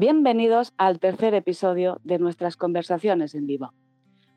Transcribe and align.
Bienvenidos 0.00 0.72
al 0.78 0.98
tercer 0.98 1.34
episodio 1.34 2.00
de 2.04 2.18
nuestras 2.18 2.56
conversaciones 2.56 3.34
en 3.34 3.46
vivo. 3.46 3.74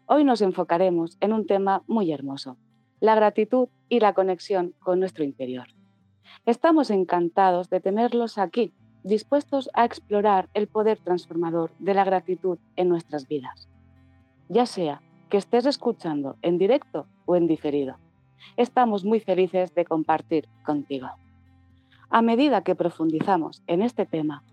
Hoy 0.07 0.25
nos 0.25 0.41
enfocaremos 0.41 1.15
en 1.21 1.31
un 1.31 1.47
tema 1.47 1.83
muy 1.87 2.11
hermoso, 2.11 2.57
la 2.99 3.15
gratitud 3.15 3.69
y 3.87 4.01
la 4.01 4.13
conexión 4.13 4.75
con 4.81 4.99
nuestro 4.99 5.23
interior. 5.23 5.67
Estamos 6.45 6.89
encantados 6.89 7.69
de 7.69 7.79
tenerlos 7.79 8.37
aquí, 8.37 8.73
dispuestos 9.05 9.69
a 9.73 9.85
explorar 9.85 10.49
el 10.53 10.67
poder 10.67 10.97
transformador 10.97 11.71
de 11.79 11.93
la 11.93 12.03
gratitud 12.03 12.57
en 12.75 12.89
nuestras 12.89 13.29
vidas. 13.29 13.69
Ya 14.49 14.65
sea 14.65 15.01
que 15.29 15.37
estés 15.37 15.65
escuchando 15.65 16.35
en 16.41 16.57
directo 16.57 17.07
o 17.25 17.37
en 17.37 17.47
diferido, 17.47 17.95
estamos 18.57 19.05
muy 19.05 19.21
felices 19.21 19.73
de 19.73 19.85
compartir 19.85 20.49
contigo. 20.65 21.07
A 22.09 22.21
medida 22.21 22.65
que 22.65 22.75
profundizamos 22.75 23.63
en 23.65 23.81
este 23.81 24.05
tema, 24.05 24.43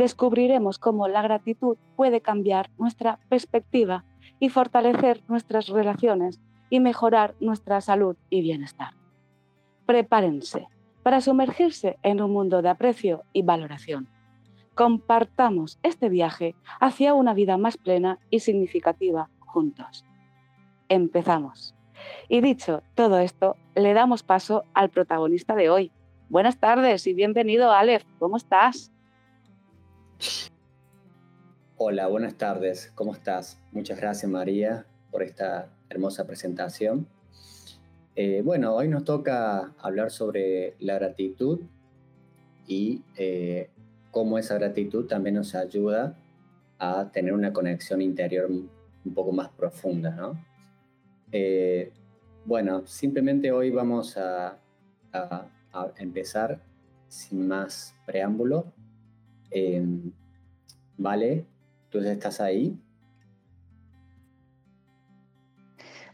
descubriremos 0.00 0.78
cómo 0.78 1.08
la 1.08 1.20
gratitud 1.20 1.76
puede 1.94 2.22
cambiar 2.22 2.70
nuestra 2.78 3.18
perspectiva 3.28 4.06
y 4.38 4.48
fortalecer 4.48 5.22
nuestras 5.28 5.68
relaciones 5.68 6.40
y 6.70 6.80
mejorar 6.80 7.34
nuestra 7.38 7.82
salud 7.82 8.16
y 8.30 8.40
bienestar. 8.40 8.94
Prepárense 9.84 10.68
para 11.02 11.20
sumergirse 11.20 11.98
en 12.02 12.22
un 12.22 12.32
mundo 12.32 12.62
de 12.62 12.70
aprecio 12.70 13.24
y 13.34 13.42
valoración. 13.42 14.08
Compartamos 14.74 15.78
este 15.82 16.08
viaje 16.08 16.54
hacia 16.80 17.12
una 17.12 17.34
vida 17.34 17.58
más 17.58 17.76
plena 17.76 18.18
y 18.30 18.40
significativa 18.40 19.28
juntos. 19.40 20.06
Empezamos. 20.88 21.74
Y 22.30 22.40
dicho 22.40 22.82
todo 22.94 23.18
esto, 23.18 23.56
le 23.74 23.92
damos 23.92 24.22
paso 24.22 24.64
al 24.72 24.88
protagonista 24.88 25.54
de 25.54 25.68
hoy. 25.68 25.92
Buenas 26.30 26.58
tardes 26.58 27.06
y 27.06 27.12
bienvenido, 27.12 27.70
Aleph. 27.70 28.04
¿Cómo 28.18 28.38
estás? 28.38 28.90
Hola, 31.76 32.06
buenas 32.08 32.36
tardes. 32.36 32.92
¿Cómo 32.94 33.14
estás? 33.14 33.60
Muchas 33.72 33.98
gracias, 33.98 34.30
María, 34.30 34.86
por 35.10 35.22
esta 35.22 35.68
hermosa 35.88 36.26
presentación. 36.26 37.06
Eh, 38.16 38.42
bueno, 38.44 38.74
hoy 38.74 38.88
nos 38.88 39.04
toca 39.04 39.72
hablar 39.78 40.10
sobre 40.10 40.74
la 40.78 40.94
gratitud 40.96 41.60
y 42.66 43.02
eh, 43.16 43.70
cómo 44.10 44.38
esa 44.38 44.56
gratitud 44.56 45.06
también 45.06 45.36
nos 45.36 45.54
ayuda 45.54 46.18
a 46.78 47.10
tener 47.12 47.32
una 47.32 47.52
conexión 47.52 48.02
interior 48.02 48.50
un 48.50 49.14
poco 49.14 49.32
más 49.32 49.48
profunda, 49.50 50.10
¿no? 50.10 50.44
Eh, 51.32 51.92
bueno, 52.44 52.86
simplemente 52.86 53.52
hoy 53.52 53.70
vamos 53.70 54.16
a, 54.16 54.58
empezar 55.98 56.60
sin 57.08 57.46
más 57.46 57.94
preámbulo. 58.06 58.72
Em, 59.50 60.12
vale, 60.96 61.44
tú 61.90 61.98
estás 61.98 62.40
ahí. 62.40 62.78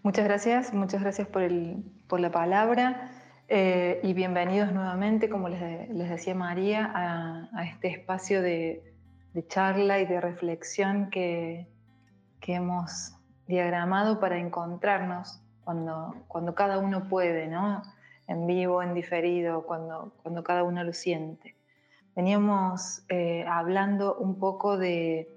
Muchas 0.02 0.24
gracias, 0.24 0.72
muchas 0.72 1.02
gracias 1.02 1.26
por, 1.28 2.20
la 2.20 2.30
palabra 2.30 3.10
eh, 3.48 4.00
y 4.04 4.14
bienvenidos 4.14 4.72
nuevamente, 4.72 5.28
como 5.28 5.48
les, 5.48 5.60
decía 5.90 6.34
María, 6.34 6.92
a, 6.94 7.64
este 7.64 7.88
espacio 7.88 8.40
de, 8.40 8.82
charla 9.48 9.98
y 10.00 10.06
de 10.06 10.20
reflexión 10.20 11.10
que, 11.10 11.66
hemos 12.48 13.12
diagramado 13.48 14.20
para 14.20 14.38
encontrarnos 14.38 15.40
cuando, 15.64 16.14
cuando 16.28 16.54
cada 16.54 16.78
uno 16.78 17.08
puede, 17.08 17.48
¿no? 17.48 17.82
en 18.28 18.46
vivo, 18.46 18.84
en 18.84 18.94
diferido, 18.94 19.66
cuando, 19.66 20.12
cuando 20.22 20.44
cada 20.44 20.62
uno 20.62 20.84
lo 20.84 20.92
siente. 20.92 21.55
Veníamos 22.16 23.04
eh, 23.08 23.44
hablando 23.46 24.16
un 24.16 24.38
poco 24.40 24.78
de, 24.78 25.28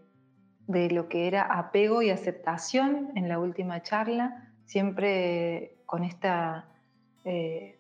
de 0.68 0.90
lo 0.90 1.10
que 1.10 1.28
era 1.28 1.44
apego 1.44 2.02
y 2.02 2.10
aceptación 2.10 3.12
en 3.16 3.28
la 3.28 3.38
última 3.38 3.84
charla 3.84 4.50
siempre 4.70 5.78
con 5.88 6.04
esta, 6.04 6.66
eh, 7.26 7.80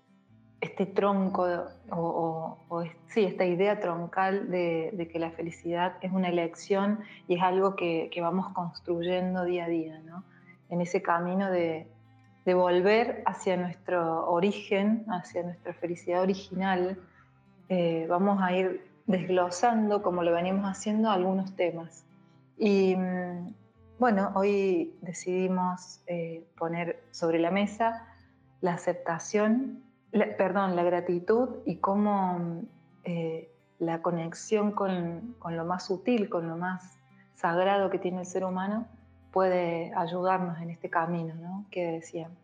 este 0.59 0.87
tronco 0.87 1.45
o, 1.91 2.83
sí, 3.09 3.25
esta 3.25 3.45
idea 3.45 3.79
troncal 3.79 4.49
de, 4.49 5.07
que 5.11 5.19
la 5.19 5.29
felicidad 5.29 5.97
es 6.01 6.11
una 6.11 6.29
elección 6.29 7.01
y 7.27 7.35
es 7.35 7.43
algo 7.43 7.75
que, 7.75 8.09
vamos 8.19 8.49
construyendo 8.53 9.45
día 9.45 9.65
a 9.65 9.67
día, 9.67 9.99
¿no? 9.99 10.23
en 10.69 10.81
ese 10.81 11.03
camino 11.03 11.51
de, 11.51 11.87
volver 12.45 13.21
hacia 13.27 13.55
nuestro 13.57 14.27
origen, 14.27 15.05
hacia 15.09 15.43
nuestra 15.43 15.71
felicidad 15.75 16.23
original, 16.23 16.97
eh, 17.69 18.07
vamos 18.09 18.41
a 18.41 18.51
ir 18.57 18.88
desglosando, 19.09 20.03
como 20.03 20.21
lo 20.21 20.31
venimos 20.31 20.65
haciendo, 20.65 21.09
algunos 21.09 21.55
temas. 21.55 22.05
Y 22.59 22.95
mm, 22.95 23.55
bueno, 23.97 24.31
hoy 24.35 24.93
decidimos 25.01 26.01
eh, 26.05 26.45
poner 26.57 27.01
sobre 27.11 27.39
la 27.39 27.49
mesa 27.49 28.05
la 28.61 28.73
aceptación, 28.73 29.81
perdón, 30.11 30.75
la 30.75 30.83
gratitud 30.83 31.57
y 31.65 31.77
cómo 31.77 32.61
eh, 33.03 33.49
la 33.79 34.01
conexión 34.03 34.73
con, 34.73 35.35
lo 35.43 35.65
más 35.65 35.85
sutil, 35.85 36.29
con 36.29 36.47
lo 36.47 36.55
más 36.55 36.99
sagrado 37.35 37.89
que 37.89 37.97
tiene 37.97 38.19
el 38.19 38.25
ser 38.27 38.43
humano, 38.43 38.85
puede 39.31 39.91
ayudarnos 39.95 40.59
en 40.61 40.69
este 40.69 40.89
camino 40.89 41.33
¿no? 41.33 41.65
que 41.71 41.87
decíamos. 41.93 42.37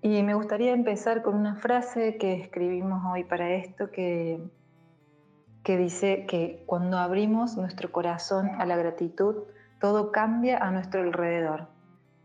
Y 0.00 0.22
me 0.22 0.34
gustaría 0.34 0.72
empezar 0.72 1.22
con 1.22 1.34
una 1.34 1.56
frase 1.56 2.18
que 2.18 2.34
escribimos 2.34 3.02
hoy 3.04 3.24
para 3.24 3.50
esto, 3.50 3.90
que, 3.90 4.40
que 5.62 5.76
dice 5.76 6.26
que 6.26 6.62
cuando 6.66 6.98
abrimos 6.98 7.56
nuestro 7.56 7.92
corazón 7.92 8.50
a 8.58 8.66
la 8.66 8.76
gratitud, 8.76 9.44
todo 9.80 10.12
cambia 10.12 10.58
a 10.58 10.70
nuestro 10.70 11.02
alrededor. 11.02 11.68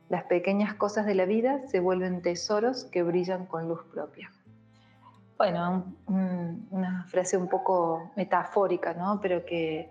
Las 0.09 0.23
pequeñas 0.23 0.75
cosas 0.75 1.05
de 1.05 1.15
la 1.15 1.25
vida 1.25 1.65
se 1.67 1.79
vuelven 1.79 2.21
tesoros 2.21 2.85
que 2.85 3.03
brillan 3.03 3.45
con 3.45 3.67
luz 3.67 3.83
propia. 3.91 4.31
Bueno, 5.37 5.85
una 6.07 7.05
frase 7.09 7.35
un 7.35 7.49
poco 7.49 8.11
metafórica, 8.15 8.93
¿no? 8.93 9.19
Pero 9.19 9.43
que, 9.45 9.89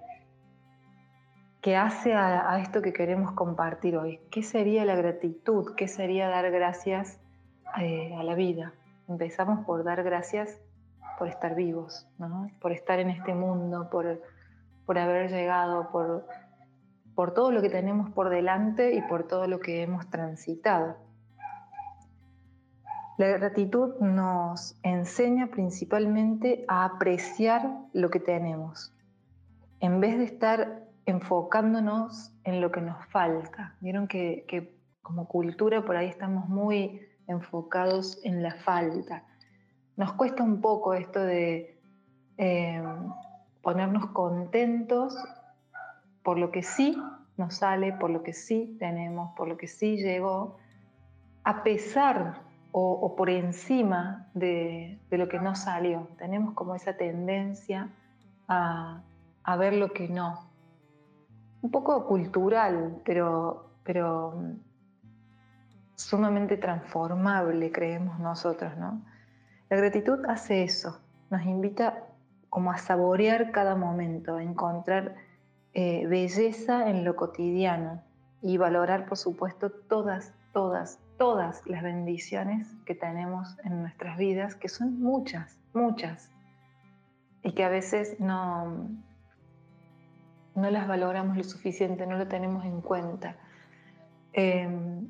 que 1.61 1.77
hace 1.77 2.15
a, 2.15 2.59
esto 2.61 2.81
que 2.81 2.93
queremos 2.93 3.33
compartir 3.33 3.97
hoy. 3.97 4.21
¿Qué 4.31 4.43
sería 4.43 4.85
la 4.87 4.95
gratitud? 4.95 5.75
¿Qué 5.77 5.89
sería 5.89 6.29
dar 6.29 6.51
gracias 6.51 7.19
eh, 7.79 8.15
a 8.17 8.23
la 8.23 8.35
vida? 8.35 8.73
Empezamos 9.07 9.67
por 9.67 9.85
dar 9.85 10.03
gracias 10.03 10.59
por 11.19 11.29
estar 11.29 11.55
vivos, 11.55 12.07
por 12.61 12.73
estar 12.73 12.99
en 12.99 13.11
este 13.11 13.35
mundo, 13.35 13.89
por, 13.91 14.21
por 14.87 14.99
haber 14.99 15.31
llegado, 15.31 15.91
por, 15.91 16.27
por 17.15 17.35
todo 17.35 17.51
lo 17.51 17.63
que 17.63 17.71
tenemos 17.71 18.11
por 18.11 18.31
delante 18.31 18.95
y 18.95 19.03
por 19.03 19.27
todo 19.27 19.47
lo 19.47 19.61
que 19.61 19.83
hemos 19.83 20.09
transitado. 20.11 20.97
La 23.17 23.29
gratitud 23.29 23.95
nos 24.01 24.77
enseña 24.83 25.47
principalmente 25.47 26.65
a 26.67 26.85
apreciar 26.85 27.71
lo 27.93 28.11
que 28.11 28.19
tenemos, 28.19 28.93
en 29.79 30.01
vez 30.01 30.19
de 30.19 30.25
estar 30.25 30.83
enfocándonos 31.07 32.33
en 32.43 32.61
lo 32.61 32.73
que 32.73 32.81
nos 32.81 33.07
falta. 33.07 33.77
Vieron 33.81 34.09
que, 34.09 34.77
como 35.03 35.29
cultura 35.29 35.85
por 35.85 35.97
ahí 35.97 36.09
estamos 36.09 36.49
muy 36.49 37.03
enfocados 37.29 38.19
en 38.25 38.43
la 38.43 38.55
falta. 38.57 39.25
Nos 39.97 40.13
cuesta 40.15 40.43
un 40.43 40.61
poco 40.61 40.95
esto 40.95 41.21
de 41.21 41.79
eh, 42.39 42.83
ponernos 43.63 44.07
contentos 44.07 45.17
por 46.23 46.39
lo 46.39 46.51
que 46.51 46.63
sí 46.63 47.01
nos 47.37 47.57
sale, 47.57 47.93
por 47.93 48.11
lo 48.11 48.23
que 48.23 48.33
sí 48.33 48.77
tenemos, 48.79 49.35
por 49.37 49.49
lo 49.49 49.57
que 49.57 49.67
sí 49.67 49.97
llegó, 49.97 50.57
a 51.45 51.63
pesar 51.63 52.43
o, 52.77 53.15
por 53.15 53.31
encima 53.31 54.27
de, 54.35 54.99
lo 55.11 55.29
que 55.29 55.39
no 55.39 55.55
salió. 55.55 56.09
Tenemos 56.19 56.55
como 56.55 56.75
esa 56.75 56.97
tendencia 56.97 57.89
a, 58.49 59.03
ver 59.59 59.75
lo 59.75 59.93
que 59.93 60.09
no. 60.09 60.51
Un 61.63 61.71
poco 61.71 62.05
cultural, 62.07 63.01
pero, 63.05 63.71
pero 63.85 64.33
mm, 64.33 64.53
sumamente 65.95 66.57
transformable, 66.57 67.71
creemos 67.71 68.19
nosotros, 68.19 68.77
¿no? 68.77 69.03
La 69.71 69.77
gratitud 69.77 70.25
hace 70.29 70.63
eso, 70.63 71.01
nos 71.31 71.43
invita 71.45 72.05
como 72.51 72.71
a 72.71 72.79
saborear 72.79 73.51
cada 73.51 73.75
momento, 73.75 74.37
a 74.37 74.43
encontrar 74.43 75.17
eh, 75.73 76.07
belleza 76.07 76.89
en 76.89 77.05
lo 77.05 77.17
cotidiano 77.17 78.03
y 78.43 78.59
valorar, 78.59 79.07
por 79.07 79.19
supuesto, 79.19 79.71
todas, 79.71 80.33
todas, 80.53 81.01
todas 81.19 81.67
las 81.67 81.83
bendiciones 81.83 82.69
que 82.85 82.95
tenemos 82.95 83.57
en 83.65 83.83
nuestras 83.83 84.19
vidas, 84.19 84.55
que 84.55 84.69
son 84.69 85.01
muchas, 85.01 85.59
muchas, 85.73 86.31
y 87.43 87.53
que 87.53 87.65
a 87.65 87.69
veces 87.69 88.21
no, 88.21 88.89
no 90.55 90.71
las 90.71 90.87
valoramos 90.87 91.37
lo 91.37 91.45
suficiente, 91.45 92.07
no 92.07 92.17
lo 92.17 92.29
tenemos 92.29 92.65
en 92.65 92.81
cuenta. 92.81 93.37
Em, 94.33 95.09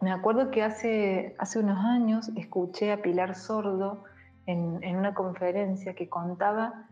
me 0.00 0.12
acuerdo 0.12 0.50
que 0.50 0.62
hace, 0.62 1.34
hace 1.38 1.58
unos 1.58 1.84
años 1.84 2.30
escuché 2.36 2.92
a 2.92 3.02
Pilar 3.02 3.34
Sordo 3.34 4.04
en, 4.46 4.82
en 4.82 4.96
una 4.96 5.14
conferencia 5.14 5.94
que 5.94 6.08
contaba 6.08 6.86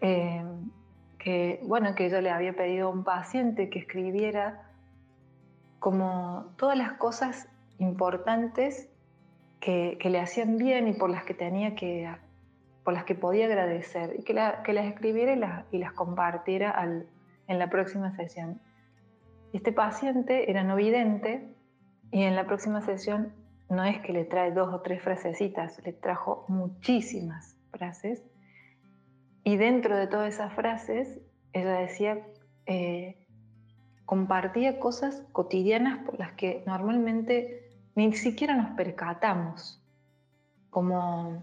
em, 0.00 0.70
que, 1.18 1.60
bueno, 1.64 1.94
que 1.94 2.10
yo 2.10 2.20
le 2.20 2.30
había 2.30 2.54
pedido 2.54 2.88
a 2.88 2.90
un 2.90 3.04
paciente 3.04 3.70
que 3.70 3.78
escribiera 3.78 4.62
como 5.78 6.52
todas 6.56 6.76
las 6.76 6.92
cosas 6.94 7.48
importantes 7.78 8.88
que, 9.60 9.98
le 10.02 10.20
hacían 10.20 10.58
bien 10.58 10.88
y 10.88 10.92
por 10.92 11.10
las 11.10 11.24
que 11.24 11.34
tenía 11.34 11.74
que, 11.74 12.10
por 12.84 12.92
las 12.92 13.04
que 13.04 13.14
podía 13.14 13.46
agradecer, 13.46 14.14
y 14.18 14.22
que, 14.22 14.34
que 14.64 14.72
las 14.72 14.86
escribiera 14.86 15.32
y 15.32 15.36
las, 15.36 15.64
y 15.72 15.78
las 15.78 15.92
compartiera 15.92 16.74
en 17.46 17.58
la 17.58 17.68
próxima 17.70 18.14
sesión. 18.16 18.60
Este 19.54 19.72
paciente 19.72 20.50
era 20.50 20.64
no 20.64 20.76
vidente 20.76 21.53
y 22.14 22.22
en 22.22 22.36
la 22.36 22.46
próxima 22.46 22.80
sesión 22.80 23.32
no 23.68 23.82
es 23.82 24.00
que 24.02 24.12
le 24.12 24.24
trae 24.24 24.52
dos 24.52 24.72
o 24.72 24.82
tres 24.82 25.02
frasecitas, 25.02 25.84
le 25.84 25.92
trajo 25.92 26.44
muchísimas 26.46 27.56
frases. 27.72 28.22
Y 29.42 29.56
dentro 29.56 29.96
de 29.96 30.06
todas 30.06 30.32
esas 30.32 30.52
frases, 30.52 31.18
ella 31.52 31.72
decía, 31.80 32.24
eh, 32.66 33.26
compartía 34.06 34.78
cosas 34.78 35.24
cotidianas 35.32 36.04
por 36.04 36.16
las 36.16 36.30
que 36.34 36.62
normalmente 36.68 37.68
ni 37.96 38.12
siquiera 38.12 38.54
nos 38.54 38.76
percatamos, 38.76 39.82
como 40.70 41.42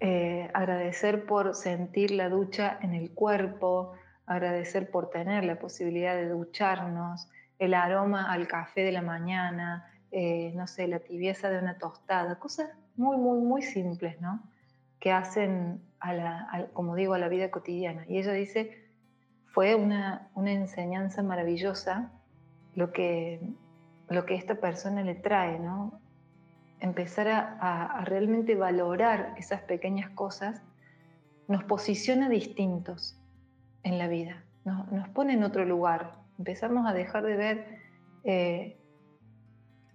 eh, 0.00 0.50
agradecer 0.54 1.26
por 1.26 1.54
sentir 1.54 2.12
la 2.12 2.30
ducha 2.30 2.78
en 2.80 2.94
el 2.94 3.12
cuerpo, 3.12 3.92
agradecer 4.24 4.90
por 4.90 5.10
tener 5.10 5.44
la 5.44 5.58
posibilidad 5.58 6.14
de 6.14 6.30
ducharnos, 6.30 7.28
el 7.62 7.74
aroma 7.74 8.32
al 8.32 8.48
café 8.48 8.82
de 8.82 8.92
la 8.92 9.02
mañana, 9.02 9.88
eh, 10.10 10.52
no 10.56 10.66
sé, 10.66 10.88
la 10.88 10.98
tibieza 10.98 11.48
de 11.48 11.58
una 11.60 11.78
tostada, 11.78 12.38
cosas 12.38 12.70
muy, 12.96 13.16
muy, 13.16 13.38
muy 13.38 13.62
simples, 13.62 14.20
¿no? 14.20 14.42
que 14.98 15.12
hacen, 15.12 15.80
a 15.98 16.12
la, 16.12 16.68
como 16.72 16.94
digo, 16.94 17.14
a 17.14 17.18
la 17.18 17.28
vida 17.28 17.50
cotidiana. 17.50 18.04
Y 18.08 18.18
ella 18.18 18.32
dice, 18.32 18.84
fue 19.46 19.74
una, 19.74 20.30
una 20.34 20.52
enseñanza 20.52 21.22
maravillosa 21.22 22.12
lo 22.74 22.92
que, 22.92 23.40
lo 24.08 24.24
que 24.24 24.36
esta 24.36 24.54
persona 24.56 25.02
le 25.02 25.16
trae, 25.16 25.58
¿no? 25.58 26.00
Empezar 26.80 27.28
a, 27.28 27.86
a 27.86 28.04
realmente 28.04 28.54
valorar 28.54 29.34
esas 29.38 29.62
pequeñas 29.62 30.10
cosas 30.10 30.62
nos 31.48 31.64
posiciona 31.64 32.28
distintos 32.28 33.20
en 33.82 33.98
la 33.98 34.06
vida, 34.06 34.44
nos, 34.64 34.90
nos 34.92 35.08
pone 35.08 35.34
en 35.34 35.42
otro 35.42 35.64
lugar. 35.64 36.21
Empezamos 36.38 36.86
a 36.86 36.92
dejar 36.92 37.24
de 37.24 37.36
ver 37.36 37.78
eh, 38.24 38.82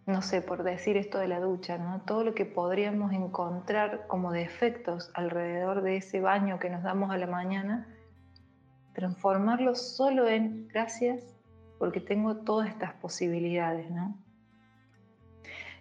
no 0.07 0.21
sé, 0.21 0.41
por 0.41 0.63
decir 0.63 0.95
esto 0.95 1.19
de 1.19 1.27
la 1.27 1.41
ducha, 1.41 1.77
¿no? 1.77 1.99
Todo 2.01 2.23
lo 2.23 2.33
que 2.33 2.45
podríamos 2.45 3.11
encontrar 3.11 4.07
como 4.07 4.31
defectos 4.31 5.11
alrededor 5.13 5.81
de 5.81 5.97
ese 5.97 6.21
baño 6.21 6.59
que 6.59 6.69
nos 6.69 6.81
damos 6.81 7.11
a 7.11 7.17
la 7.17 7.27
mañana, 7.27 7.93
transformarlo 8.93 9.75
solo 9.75 10.29
en 10.29 10.69
gracias 10.69 11.35
porque 11.77 11.99
tengo 11.99 12.37
todas 12.37 12.69
estas 12.69 12.93
posibilidades, 12.93 13.91
¿no? 13.91 14.17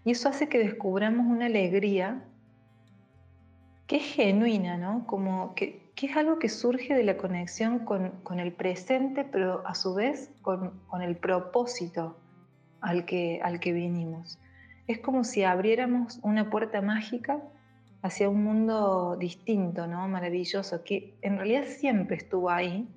Y 0.04 0.10
eso 0.10 0.28
hace 0.28 0.48
que 0.48 0.58
descubramos 0.58 1.26
una 1.26 1.46
alegría 1.46 2.24
que 3.86 3.98
es 3.98 4.14
genuina, 4.14 4.76
¿no? 4.76 5.06
Como 5.06 5.54
que, 5.54 5.85
es 6.02 6.16
algo 6.16 6.38
que 6.38 6.50
surge 6.50 6.94
de 6.94 7.04
la 7.04 7.16
conexión 7.16 7.78
con, 7.78 8.38
el 8.38 8.52
presente, 8.52 9.24
pero 9.24 9.66
a 9.66 9.74
su 9.74 9.94
vez 9.94 10.30
con, 10.42 10.78
con 10.88 11.00
el 11.00 11.16
propósito 11.16 12.18
al 12.82 13.06
que, 13.06 13.40
al 13.42 13.60
que 13.60 13.72
vinimos. 13.72 14.38
Es 14.86 14.98
como 14.98 15.24
si 15.24 15.42
abriéramos 15.42 16.20
una 16.22 16.50
puerta 16.50 16.82
mágica 16.82 17.40
hacia 18.02 18.28
un 18.28 18.44
mundo 18.44 19.16
distinto, 19.16 19.86
¿no? 19.86 20.06
maravilloso, 20.06 20.84
que 20.84 21.16
en 21.22 21.38
realidad 21.38 21.64
siempre 21.66 22.16
estuvo 22.16 22.50
ahí, 22.50 22.88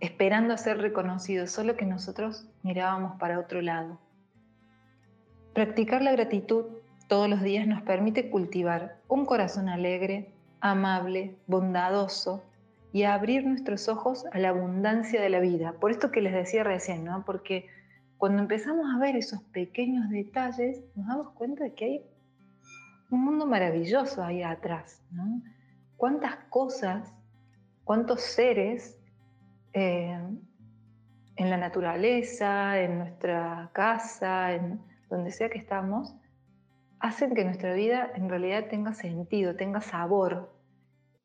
esperando 0.00 0.52
a 0.52 0.58
ser 0.58 0.78
reconocido, 0.78 1.46
solo 1.46 1.76
que 1.76 1.86
nosotros 1.86 2.46
mirábamos 2.62 3.18
para 3.18 3.38
otro 3.38 3.62
lado. 3.62 3.98
Practicar 5.54 6.02
la 6.02 6.12
gratitud 6.12 6.66
todos 7.08 7.28
los 7.28 7.42
días 7.42 7.66
nos 7.66 7.82
permite 7.82 8.28
cultivar 8.28 9.00
un 9.08 9.24
corazón 9.24 9.68
alegre, 9.68 10.34
amable, 10.70 11.36
bondadoso 11.46 12.42
y 12.92 13.04
abrir 13.04 13.44
nuestros 13.44 13.88
ojos 13.88 14.24
a 14.32 14.38
la 14.38 14.50
abundancia 14.50 15.20
de 15.20 15.28
la 15.28 15.40
vida. 15.40 15.74
Por 15.80 15.90
esto 15.90 16.10
que 16.10 16.22
les 16.22 16.32
decía 16.32 16.64
recién, 16.64 17.04
¿no? 17.04 17.24
Porque 17.24 17.66
cuando 18.16 18.40
empezamos 18.40 18.86
a 18.94 18.98
ver 18.98 19.16
esos 19.16 19.42
pequeños 19.42 20.08
detalles, 20.08 20.82
nos 20.94 21.06
damos 21.06 21.30
cuenta 21.32 21.64
de 21.64 21.74
que 21.74 21.84
hay 21.84 22.02
un 23.10 23.24
mundo 23.24 23.46
maravilloso 23.46 24.24
ahí 24.24 24.42
atrás. 24.42 25.02
¿Cuántas 25.96 26.36
cosas, 26.48 27.14
cuántos 27.84 28.22
seres 28.22 28.98
eh, 29.74 30.18
en 31.36 31.50
la 31.50 31.56
naturaleza, 31.58 32.80
en 32.80 32.98
nuestra 32.98 33.70
casa, 33.74 34.54
en 34.54 34.80
donde 35.10 35.30
sea 35.30 35.50
que 35.50 35.58
estamos, 35.58 36.16
hacen 36.98 37.34
que 37.34 37.44
nuestra 37.44 37.74
vida 37.74 38.10
en 38.14 38.30
realidad 38.30 38.68
tenga 38.70 38.94
sentido, 38.94 39.54
tenga 39.54 39.82
sabor? 39.82 40.55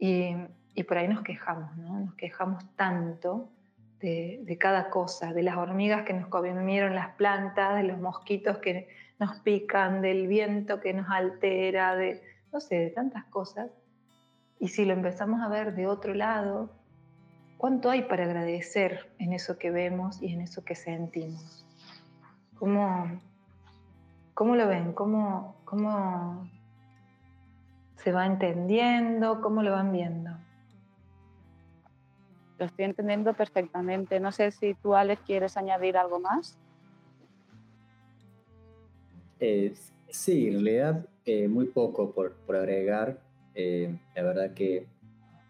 Y, 0.02 0.36
y 0.74 0.84
por 0.84 0.98
ahí 0.98 1.08
nos 1.08 1.22
quejamos, 1.22 1.78
¿no? 1.78 2.00
Nos 2.00 2.16
quejamos 2.16 2.66
tanto 2.76 3.50
de, 4.02 4.58
cada 4.60 4.90
cosa, 4.90 5.34
de 5.34 5.44
las 5.44 5.58
hormigas 5.58 6.04
que 6.04 6.14
nos 6.14 6.28
comieron 6.28 6.96
las 6.96 7.10
plantas, 7.16 7.76
de 7.76 7.84
los 7.84 8.00
mosquitos 8.00 8.58
que 8.58 8.88
nos 9.20 9.40
pican, 9.42 10.02
del 10.02 10.28
viento 10.28 10.80
que 10.82 10.94
nos 10.94 11.08
altera, 11.10 11.96
de, 11.96 12.22
no 12.52 12.60
sé, 12.60 12.76
de 12.76 12.90
tantas 12.90 13.26
cosas. 13.26 13.70
Y 14.60 14.70
si 14.70 14.86
lo 14.86 14.94
empezamos 14.94 15.42
a 15.42 15.50
ver 15.50 15.76
de 15.76 15.88
otro 15.88 16.14
lado, 16.14 16.72
¿cuánto 17.58 17.90
hay 17.90 18.04
para 18.04 18.26
agradecer 18.26 19.12
en 19.20 19.34
eso 19.34 19.58
que 19.60 19.70
vemos 19.70 20.22
y 20.22 20.34
en 20.34 20.42
eso 20.42 20.64
que 20.66 20.76
sentimos? 20.76 21.66
¿Cómo, 22.58 23.22
cómo 24.34 24.56
lo 24.56 24.68
ven? 24.68 24.94
¿Cómo, 24.94 25.58
¿Cómo 25.66 26.48
se 28.04 28.12
va 28.12 28.26
entendiendo? 28.26 29.42
¿Cómo 29.42 29.64
lo 29.64 29.72
van 29.72 29.92
viendo? 29.92 30.32
lo 32.62 32.68
estoy 32.68 32.86
entendiendo 32.86 33.34
perfectamente. 33.34 34.20
No 34.20 34.32
sé 34.32 34.52
si 34.52 34.76
tú, 34.76 34.94
Alex, 34.94 35.24
quieres 35.26 35.58
añadir 35.58 35.98
algo 35.98 36.20
más. 36.20 36.60
Eh, 39.40 39.74
sí, 40.10 40.48
en 40.48 40.54
realidad 40.54 41.06
eh, 41.26 41.48
muy 41.48 41.66
poco 41.66 42.12
por, 42.12 42.34
por 42.46 42.56
agregar. 42.56 43.20
Eh, 43.56 43.98
la 44.16 44.22
verdad 44.22 44.54
que 44.54 44.86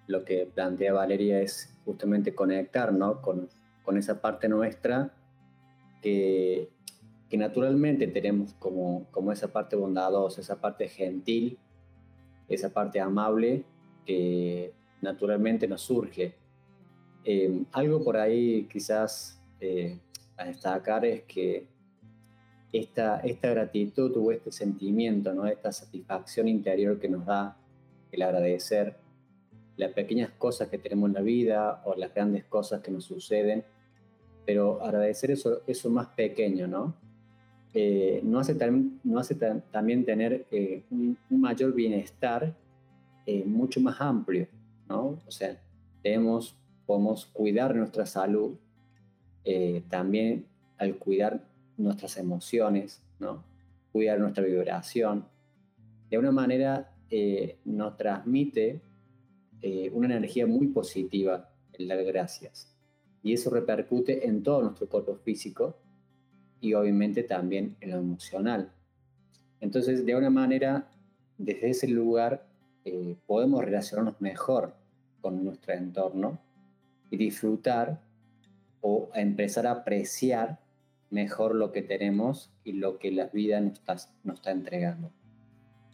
lo 0.08 0.24
que 0.24 0.46
plantea 0.46 0.94
Valeria 0.94 1.42
es 1.42 1.78
justamente 1.84 2.34
conectar 2.34 2.98
con, 3.20 3.50
con 3.84 3.98
esa 3.98 4.22
parte 4.22 4.48
nuestra 4.48 5.12
que, 6.02 6.70
que 7.30 7.36
naturalmente 7.36 8.08
tenemos 8.08 8.54
como, 8.54 9.06
como 9.12 9.34
esa 9.34 9.50
parte 9.50 9.76
bondadosa, 9.76 10.40
esa 10.40 10.62
parte 10.62 10.88
gentil, 10.88 11.60
esa 12.54 12.70
parte 12.74 13.00
amable 13.00 13.64
que 14.06 14.74
naturalmente 15.02 15.68
nos 15.68 15.82
surge 15.82 16.36
eh, 17.24 17.64
algo 17.72 18.04
por 18.04 18.18
ahí 18.18 18.68
quizás 18.72 19.40
eh, 19.60 20.00
a 20.38 20.46
destacar 20.46 21.06
es 21.06 21.24
que 21.24 21.68
esta, 22.74 23.20
esta 23.20 23.50
gratitud 23.52 24.16
o 24.18 24.32
este 24.32 24.52
sentimiento, 24.52 25.34
¿no? 25.34 25.46
esta 25.46 25.72
satisfacción 25.72 26.48
interior 26.48 27.00
que 27.00 27.10
nos 27.10 27.26
da 27.26 27.58
el 28.12 28.22
agradecer 28.22 28.96
las 29.78 29.92
pequeñas 29.94 30.32
cosas 30.32 30.70
que 30.70 30.78
tenemos 30.78 31.10
en 31.10 31.14
la 31.14 31.22
vida 31.22 31.82
o 31.86 31.96
las 31.96 32.14
grandes 32.14 32.46
cosas 32.46 32.82
que 32.82 32.92
nos 32.92 33.04
suceden, 33.06 33.64
pero 34.46 34.82
agradecer 34.84 35.32
eso, 35.32 35.62
eso 35.68 35.90
más 35.90 36.08
pequeño, 36.08 36.68
¿no? 36.68 36.96
Eh, 37.74 38.22
no 38.24 38.40
hace, 38.40 38.58
no 39.04 39.20
hace 39.20 39.36
también 39.72 40.04
tener 40.04 40.46
un, 40.90 41.18
un, 41.30 41.42
mayor 41.42 41.74
bienestar 41.74 42.54
mucho 43.46 43.80
más 43.80 44.02
amplio, 44.02 44.48
¿no? 44.90 45.20
O 45.26 45.32
sea, 45.32 45.58
tenemos 46.02 46.58
podemos 46.92 47.26
cuidar 47.28 47.74
nuestra 47.74 48.06
salud, 48.06 48.58
eh, 49.46 49.82
también 49.90 50.46
al 50.78 50.98
cuidar 50.98 51.48
nuestras 51.78 52.18
emociones, 52.18 53.02
¿no? 53.18 53.46
cuidar 53.94 54.20
nuestra 54.20 54.44
vibración, 54.44 55.26
de 56.10 56.18
una 56.18 56.34
manera 56.34 56.94
eh, 57.10 57.60
nos 57.64 57.96
transmite 57.96 58.82
eh, 59.62 59.90
una 59.94 60.08
energía 60.08 60.46
muy 60.46 60.68
positiva 60.68 61.50
el 61.72 61.88
dar 61.88 62.04
gracias. 62.04 62.76
Y 63.24 63.32
eso 63.32 63.50
repercute 63.50 64.28
en 64.28 64.44
todo 64.44 64.62
nuestro 64.62 64.90
cuerpo 64.90 65.16
físico 65.16 65.78
y 66.62 66.74
obviamente 66.76 67.24
también 67.24 67.76
en 67.82 67.92
lo 67.92 67.98
emocional. 67.98 68.72
Entonces, 69.60 70.06
de 70.06 70.16
una 70.16 70.30
manera, 70.30 70.88
desde 71.38 71.72
ese 71.72 71.88
lugar, 71.88 72.48
podemos 73.26 73.64
relacionarnos 73.64 74.22
mejor 74.22 74.76
con 75.22 75.44
nuestro 75.44 75.74
entorno 75.74 76.40
y 77.10 77.18
disfrutar 77.18 78.02
o 78.82 79.10
empezar 79.14 79.68
a 79.68 79.72
apreciar 79.72 80.60
mejor 81.10 81.54
lo 81.56 81.72
que 81.72 81.82
tenemos 81.82 82.52
y 82.64 82.74
lo 82.74 82.98
que 82.98 83.12
la 83.12 83.28
vida 83.28 83.60
nos 83.60 83.74
está, 83.74 83.98
nos 84.24 84.36
está 84.38 84.52
entregando. 84.52 85.12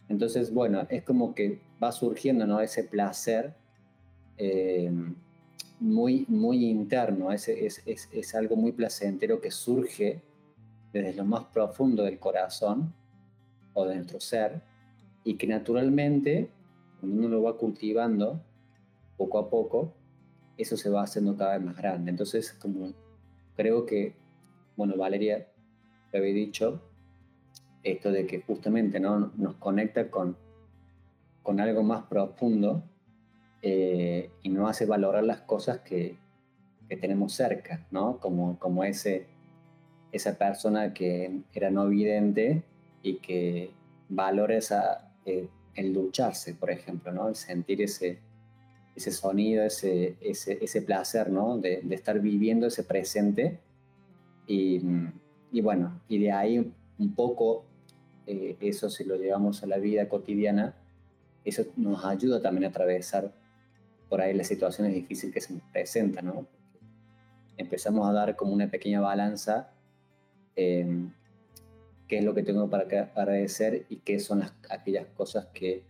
Entonces, 0.08 0.54
bueno, 0.54 0.86
es 0.88 1.02
como 1.02 1.34
que 1.34 1.60
va 1.82 1.92
surgiendo 1.92 2.46
¿no? 2.46 2.60
ese 2.60 2.84
placer 2.84 3.54
eh, 4.38 4.90
muy, 5.80 6.24
muy 6.28 6.66
interno, 6.66 7.30
es, 7.32 7.48
es, 7.48 7.82
es, 7.84 8.34
algo 8.34 8.56
muy 8.56 8.72
placentero 8.72 9.40
que 9.40 9.50
surge 9.50 10.22
desde 10.92 11.14
lo 11.14 11.24
más 11.24 11.44
profundo 11.46 12.04
del 12.04 12.18
corazón 12.18 12.94
o 13.74 13.84
de 13.86 13.96
nuestro 13.96 14.20
ser 14.20 14.62
y 15.24 15.34
que 15.34 15.46
naturalmente, 15.46 16.50
cuando 17.00 17.18
uno 17.18 17.28
lo 17.28 17.42
va 17.42 17.56
cultivando 17.56 18.40
poco 19.16 19.38
a 19.38 19.50
poco, 19.50 19.94
eso 20.56 20.76
se 20.76 20.90
va 20.90 21.02
haciendo 21.02 21.36
cada 21.36 21.56
vez 21.56 21.66
más 21.66 21.76
grande. 21.76 22.10
Entonces, 22.10 22.52
como 22.54 22.92
creo 23.56 23.84
que, 23.86 24.16
bueno, 24.76 24.96
Valeria 24.96 25.48
lo 26.12 26.18
había 26.18 26.32
dicho, 26.32 26.80
esto 27.82 28.10
de 28.10 28.26
que 28.26 28.40
justamente 28.40 29.00
¿no? 29.00 29.32
nos 29.36 29.54
conecta 29.56 30.10
con, 30.10 30.36
con 31.42 31.60
algo 31.60 31.82
más 31.82 32.04
profundo 32.04 32.82
eh, 33.62 34.30
y 34.42 34.48
nos 34.48 34.70
hace 34.70 34.86
valorar 34.86 35.24
las 35.24 35.42
cosas 35.42 35.80
que, 35.80 36.16
que 36.88 36.96
tenemos 36.96 37.32
cerca, 37.32 37.86
¿no? 37.90 38.18
Como, 38.18 38.58
como 38.58 38.84
ese, 38.84 39.26
esa 40.12 40.38
persona 40.38 40.94
que 40.94 41.42
era 41.52 41.70
no 41.70 41.88
vidente 41.88 42.62
y 43.02 43.14
que 43.16 43.70
valora 44.08 44.56
esa, 44.56 45.12
eh, 45.24 45.48
el 45.74 45.92
ducharse, 45.92 46.54
por 46.54 46.70
ejemplo, 46.70 47.12
¿no? 47.12 47.28
El 47.28 47.36
sentir 47.36 47.82
ese, 47.82 48.18
ese 48.96 49.10
sonido, 49.12 49.64
ese, 49.64 50.16
ese, 50.20 50.82
placer, 50.82 51.30
¿no? 51.30 51.58
De, 51.58 51.82
estar 51.90 52.20
viviendo 52.20 52.66
ese 52.66 52.82
presente. 52.82 53.60
Y, 54.46 54.80
y, 55.52 55.60
bueno, 55.60 56.00
y 56.08 56.18
de 56.18 56.32
ahí 56.32 56.72
un 56.98 57.14
poco, 57.14 57.64
eh, 58.26 58.56
eso 58.60 58.88
si 58.88 59.04
lo 59.04 59.16
llevamos 59.16 59.62
a 59.62 59.66
la 59.66 59.78
vida 59.78 60.08
cotidiana, 60.08 60.74
eso 61.44 61.64
nos 61.76 62.04
ayuda 62.04 62.40
también 62.42 62.64
a 62.64 62.68
atravesar 62.68 63.32
por 64.08 64.20
ahí 64.20 64.34
las 64.34 64.48
situaciones 64.48 64.94
difíciles 64.94 65.34
que 65.34 65.40
se 65.40 65.52
nos 65.52 65.62
presentan, 65.70 66.26
¿no? 66.26 66.46
Empezamos 67.56 68.08
a 68.08 68.12
dar 68.12 68.36
como 68.36 68.52
una 68.52 68.70
pequeña 68.70 69.00
balanza 69.00 69.70
eh, 70.60 70.84
qué 72.08 72.18
es 72.18 72.24
lo 72.24 72.34
que 72.34 72.42
tengo 72.42 72.68
para 72.68 72.82
agradecer 73.14 73.86
y 73.88 73.98
qué 73.98 74.18
son 74.18 74.40
las, 74.40 74.52
aquellas 74.70 75.06
cosas 75.06 75.46
que 75.54 75.84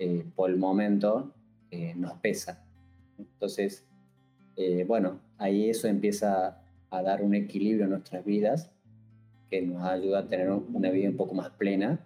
eh, 0.00 0.24
por 0.34 0.50
el 0.50 0.56
momento 0.56 1.32
eh, 1.70 1.94
nos 1.94 2.14
pesan. 2.14 2.58
Entonces, 3.16 3.86
bueno, 4.86 5.20
ahí 5.38 5.68
eso 5.70 5.86
empieza 5.86 6.62
a 6.90 7.02
dar 7.02 7.22
un 7.22 7.34
equilibrio 7.34 7.84
en 7.84 7.90
nuestras 7.90 8.24
vidas 8.24 8.70
que 9.50 9.62
nos 9.62 9.82
ayuda 9.84 10.20
a 10.20 10.28
tener 10.28 10.50
una 10.50 10.90
vida 10.90 11.10
un 11.10 11.16
poco 11.16 11.34
más 11.34 11.50
plena 11.50 12.00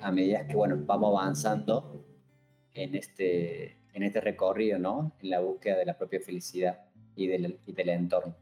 a 0.00 0.12
medida 0.12 0.46
que, 0.46 0.54
bueno, 0.54 0.80
vamos 0.86 1.18
avanzando 1.18 2.04
en 2.74 2.94
este, 2.94 3.76
en 3.92 4.04
este 4.04 4.20
recorrido, 4.20 4.78
¿no? 4.78 5.12
En 5.20 5.30
la 5.30 5.40
búsqueda 5.40 5.76
de 5.76 5.84
la 5.84 5.98
propia 5.98 6.20
felicidad 6.20 6.84
y 7.16 7.26
del, 7.26 7.58
y 7.66 7.72
del 7.72 7.88
entorno. 7.90 8.36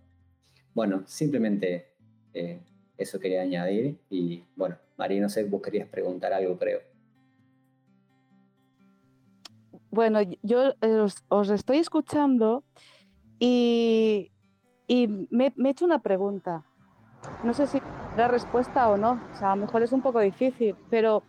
Bueno, 0.74 1.02
simplemente 1.06 1.89
eh, 2.34 2.60
eso 2.96 3.18
quería 3.18 3.42
añadir 3.42 3.98
y 4.10 4.44
bueno, 4.56 4.76
María, 4.96 5.20
no 5.20 5.28
sé, 5.28 5.44
vos 5.44 5.62
querías 5.62 5.88
preguntar 5.88 6.32
algo, 6.32 6.58
creo. 6.58 6.80
Bueno, 9.90 10.20
yo 10.42 10.74
eh, 10.82 11.06
os, 11.28 11.50
estoy 11.50 11.78
escuchando 11.78 12.62
y, 13.38 14.30
y 14.86 15.08
me, 15.30 15.46
he 15.46 15.68
hecho 15.68 15.84
una 15.84 16.00
pregunta. 16.00 16.64
No 17.42 17.54
sé 17.54 17.66
si 17.66 17.80
la 18.16 18.28
respuesta 18.28 18.88
o 18.88 18.96
no, 18.96 19.20
o 19.32 19.36
sea, 19.36 19.52
a 19.52 19.56
lo 19.56 19.62
mejor 19.62 19.82
es 19.82 19.92
un 19.92 20.02
poco 20.02 20.20
difícil, 20.20 20.76
pero 20.90 21.22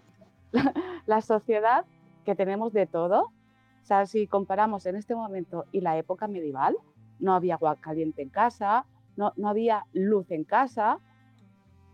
la, 0.52 0.74
la 1.06 1.22
sociedad 1.22 1.86
que 2.26 2.36
tenemos 2.36 2.72
de 2.74 2.86
todo, 2.86 3.24
o 3.24 3.86
sea, 3.86 4.06
si 4.06 4.28
comparamos 4.28 4.86
en 4.86 4.96
este 4.96 5.16
momento 5.16 5.66
y 5.72 5.82
la 5.82 5.98
época 5.98 6.28
medieval, 6.28 6.76
no 7.20 7.34
había 7.34 7.56
agua 7.56 7.78
caliente 7.78 8.22
en 8.22 8.30
casa, 8.30 8.86
no, 9.16 9.34
no 9.36 9.50
había 9.50 9.86
luz 9.94 10.30
en 10.32 10.44
casa. 10.44 11.00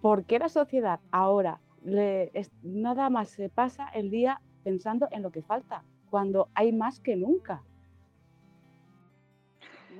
¿Por 0.01 0.25
qué 0.25 0.39
la 0.39 0.49
sociedad 0.49 0.99
ahora 1.11 1.59
le, 1.83 2.31
nada 2.63 3.09
más 3.09 3.29
se 3.29 3.49
pasa 3.49 3.87
el 3.89 4.09
día 4.09 4.41
pensando 4.63 5.07
en 5.11 5.23
lo 5.23 5.31
que 5.31 5.41
falta, 5.41 5.83
cuando 6.09 6.49
hay 6.53 6.73
más 6.73 6.99
que 6.99 7.15
nunca? 7.15 7.61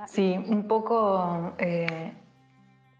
Sí, 0.05 0.37
un 0.37 0.67
poco, 0.67 1.53
eh, 1.57 2.13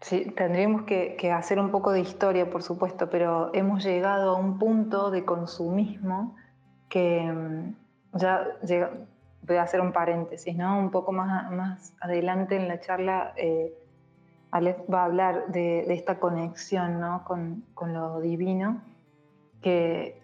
sí, 0.00 0.32
tendríamos 0.36 0.82
que, 0.82 1.14
que, 1.16 1.30
hacer 1.30 1.60
un 1.60 1.70
poco 1.70 1.92
de 1.92 2.00
historia, 2.00 2.50
por 2.50 2.62
supuesto, 2.62 3.08
pero 3.08 3.54
hemos 3.54 3.84
llegado 3.84 4.36
a 4.36 4.38
un 4.38 4.58
punto 4.58 5.10
de 5.10 5.24
consumismo 5.24 6.34
que 6.88 7.22
mm, 7.22 8.18
ya 8.18 8.58
llega, 8.62 8.90
voy 9.42 9.56
a 9.56 9.62
hacer 9.62 9.80
un 9.80 9.92
paréntesis, 9.92 10.56
¿no? 10.56 10.78
Un 10.78 10.90
poco 10.90 11.12
más, 11.12 11.50
más 11.52 11.94
adelante 12.00 12.56
en 12.56 12.68
la 12.68 12.80
charla, 12.80 13.32
eh, 13.36 13.72
va 14.52 15.02
a 15.02 15.04
hablar 15.04 15.48
de, 15.48 15.92
esta 15.92 16.18
conexión, 16.18 17.00
¿no? 17.00 17.24
Con, 17.24 17.64
con, 17.74 17.92
lo 17.92 18.20
divino, 18.20 18.82
que 19.62 20.20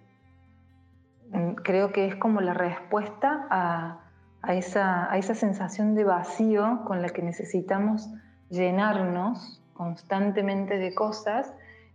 mm, 1.31 1.54
creo 1.54 1.93
que 1.93 2.07
es 2.07 2.16
como 2.16 2.40
la 2.40 2.54
respuesta 2.54 3.47
a, 3.50 4.00
a, 4.43 4.54
esa, 4.54 5.11
a 5.11 5.19
esa 5.19 5.35
sensación 5.35 5.95
de 5.95 6.04
vacío 6.04 6.83
con 6.85 7.02
la 7.02 7.09
que 7.09 7.23
necesitamos 7.23 8.09
llenarnos 8.50 9.61
constantemente 9.75 10.78
de 10.78 10.95
cosas 10.95 11.52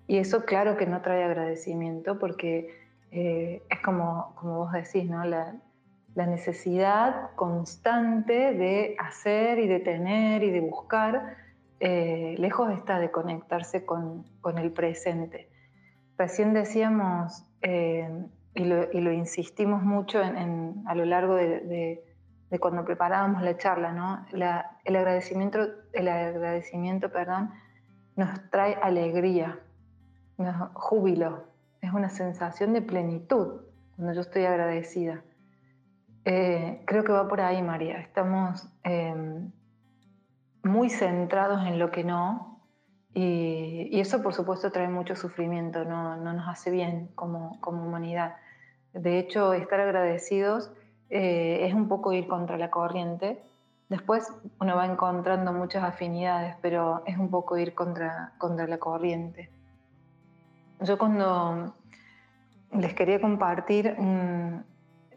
y 0.07 0.17
eso 0.17 0.45
claro 0.45 0.75
que 0.75 0.86
no 0.86 1.01
trae 1.01 1.24
agradecimiento 1.24 2.19
porque 2.19 2.75
eh, 3.12 3.63
es 3.69 3.79
como, 3.81 4.33
como 4.36 4.57
vos 4.57 4.71
decís, 4.71 5.09
¿no? 5.09 5.24
La, 5.24 5.55
la 6.15 6.25
necesidad 6.25 7.31
constante 7.36 8.53
de 8.53 8.95
hacer 9.00 9.59
y 9.59 9.67
de 9.67 9.79
tener 9.79 10.43
y 10.43 10.51
de 10.51 10.62
buscar, 10.62 11.38
eh, 11.79 12.36
lejos 12.38 12.71
está 12.71 13.00
de 13.00 13.12
conectarse 13.12 13.86
con, 13.86 14.25
el 14.57 14.71
presente. 14.71 15.50
Recién 16.17 16.53
decíamos, 16.53 17.45
eh, 17.62 18.09
y, 18.53 18.63
lo, 18.65 19.12
insistimos 19.12 19.83
mucho 19.83 20.19
a 20.19 20.95
lo 20.95 21.05
largo 21.05 21.36
de, 21.36 22.03
cuando 22.59 22.83
preparábamos 22.83 23.41
la 23.43 23.57
charla, 23.57 23.93
¿no? 23.93 24.25
El 24.83 24.95
agradecimiento, 24.95 25.59
el 25.93 26.07
agradecimiento 26.07 27.12
perdón, 27.12 27.51
nos 28.15 28.50
trae 28.50 28.75
alegría, 28.81 29.59
nos, 30.38 30.71
júbilo, 30.74 31.45
es 31.81 31.93
una 31.93 32.09
sensación 32.09 32.74
de 32.74 32.81
plenitud 32.81 33.62
cuando 33.95 34.13
yo 34.13 34.21
estoy 34.21 34.45
agradecida. 34.45 35.24
Eh, 36.25 36.83
creo 36.86 37.03
que 37.03 37.12
va 37.12 37.27
por 37.27 37.41
ahí, 37.41 37.62
María. 37.62 38.00
Estamos 38.00 38.67
muy 40.69 40.89
centrados 40.89 41.65
en 41.67 41.79
lo 41.79 41.91
que 41.91 42.03
no 42.03 42.49
y, 43.13 43.99
eso, 43.99 44.21
por 44.21 44.33
supuesto, 44.33 44.71
trae 44.71 44.88
mucho 44.88 45.15
sufrimiento, 45.15 45.83
no, 45.83 46.15
no 46.15 46.33
nos 46.33 46.47
hace 46.47 46.69
bien 46.69 47.09
como, 47.15 47.59
como, 47.59 47.83
humanidad. 47.83 48.35
De 48.93 49.19
hecho, 49.19 49.53
estar 49.53 49.79
agradecidos 49.79 50.71
eh, 51.09 51.65
es 51.67 51.73
un 51.73 51.88
poco 51.88 52.13
ir 52.13 52.27
contra 52.27 52.57
la 52.57 52.69
corriente. 52.69 53.41
Después 53.89 54.31
uno 54.59 54.75
va 54.75 54.85
encontrando 54.85 55.51
muchas 55.51 55.83
afinidades, 55.83 56.55
pero 56.61 57.01
es 57.07 57.17
un 57.17 57.31
poco 57.31 57.57
ir 57.57 57.73
contra, 57.73 58.33
contra 58.38 58.67
la 58.67 58.77
corriente. 58.77 59.49
Yo 60.81 60.97
cuando 60.97 61.73
les 62.71 62.93
quería 62.93 63.19
compartir 63.19 63.95
un, 63.97 64.63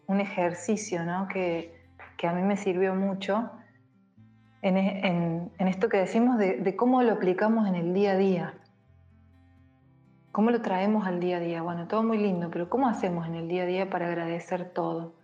un 0.06 0.20
ejercicio 0.20 1.04
¿no? 1.04 1.28
que, 1.28 1.78
que, 2.16 2.26
a 2.26 2.32
mí 2.32 2.42
me 2.42 2.56
sirvió 2.56 2.94
mucho 2.94 3.50
en, 4.62 5.50
esto 5.58 5.88
que 5.88 5.98
decimos 5.98 6.38
de, 6.38 6.76
cómo 6.76 7.02
lo 7.02 7.12
aplicamos 7.12 7.66
en 7.68 7.74
el 7.74 7.92
día 7.92 8.12
a 8.12 8.16
día. 8.16 8.54
¿Cómo 10.30 10.50
lo 10.50 10.62
traemos 10.62 11.06
al 11.06 11.20
día 11.20 11.36
a 11.36 11.40
día? 11.40 11.62
Bueno, 11.62 11.88
todo 11.88 12.02
muy 12.02 12.16
lindo, 12.16 12.48
pero 12.50 12.70
¿cómo 12.70 12.88
hacemos 12.88 13.26
en 13.26 13.34
el 13.34 13.48
día 13.48 13.64
a 13.64 13.66
día 13.66 13.90
para 13.90 14.06
agradecer 14.06 14.70
todo? 14.70 15.14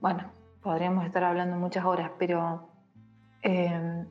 Bueno, 0.00 0.32
podríamos 0.62 1.04
estar 1.04 1.22
hablando 1.22 1.56
muchas 1.56 1.84
horas, 1.84 2.10
pero 2.18 2.68
eh, 3.42 4.04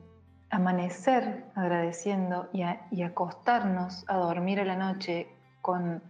amanecer 0.48 1.44
agradeciendo 1.54 2.48
y, 2.52 2.62
y 2.92 3.02
acostarnos 3.02 4.04
a 4.08 4.16
dormir 4.16 4.60
a 4.60 4.64
la 4.64 4.76
noche 4.76 5.28
con 5.60 6.02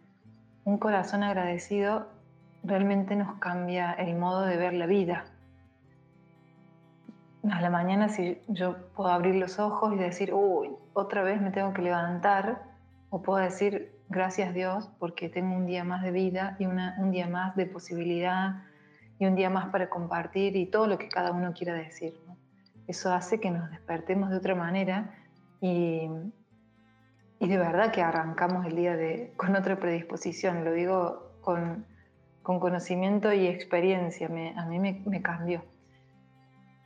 un 0.65 0.79
corazón 0.79 1.25
agradecido 1.25 2.09
realmente 2.63 3.17
nos 3.17 3.39
cambia 3.39 3.93
el 3.93 4.17
modo 4.17 4.43
de 4.43 4.57
ver 4.57 4.75
la 4.75 4.87
vida. 4.87 5.25
A 7.49 7.61
la 7.61 7.71
mañana 7.71 8.09
si 8.09 8.41
yo 8.49 8.77
puedo 8.95 9.11
abrir 9.11 9.37
los 9.37 9.59
ojos 9.59 9.95
y 9.95 9.97
decir, 9.97 10.35
uy, 10.35 10.71
otra 10.93 11.23
vez 11.23 11.41
me 11.41 11.51
tengo 11.51 11.73
que 11.73 11.83
levantar, 11.83 12.63
o 13.09 13.23
puedo 13.23 13.39
decir, 13.39 13.93
gracias 14.09 14.53
Dios, 14.53 14.91
porque 14.99 15.29
tengo 15.29 15.57
un 15.57 15.67
día 15.67 15.85
más 15.85 16.03
de 16.03 16.11
vida 16.11 16.57
y 16.59 16.67
un 16.67 17.11
día 17.11 17.29
más 17.29 17.57
de 17.57 17.67
posibilidad 17.67 18.63
y 19.19 19.27
un 19.27 19.37
día 19.37 19.51
más 19.51 19.67
para 19.69 19.89
compartir 19.89 20.57
y 20.57 20.67
todo 20.67 20.87
lo 20.87 20.99
que 20.99 21.09
cada 21.09 21.33
uno 21.33 21.53
quiera 21.53 21.75
decir. 21.75 22.15
Eso 22.87 23.13
hace 23.13 23.39
que 23.39 23.51
nos 23.51 23.71
despertemos 23.71 24.31
de 24.31 24.37
otra 24.37 24.55
manera 24.55 25.15
y, 25.61 26.09
y 27.39 27.49
de 27.49 27.59
verdad 27.59 27.93
que 27.93 28.03
arrancamos 28.03 28.67
el 28.67 28.75
día 28.75 28.97
de, 28.97 29.33
con 29.37 29.55
otra 29.55 29.79
predisposición. 29.79 30.65
Lo 30.65 30.73
digo 30.73 31.33
con, 31.41 31.85
con 32.43 32.59
conocimiento 32.61 33.33
y 33.33 33.47
experiencia, 33.47 34.29
me, 34.29 34.59
a 34.59 34.65
mí 34.67 34.79
me, 34.79 35.03
me, 35.07 35.23
cambió. 35.23 35.63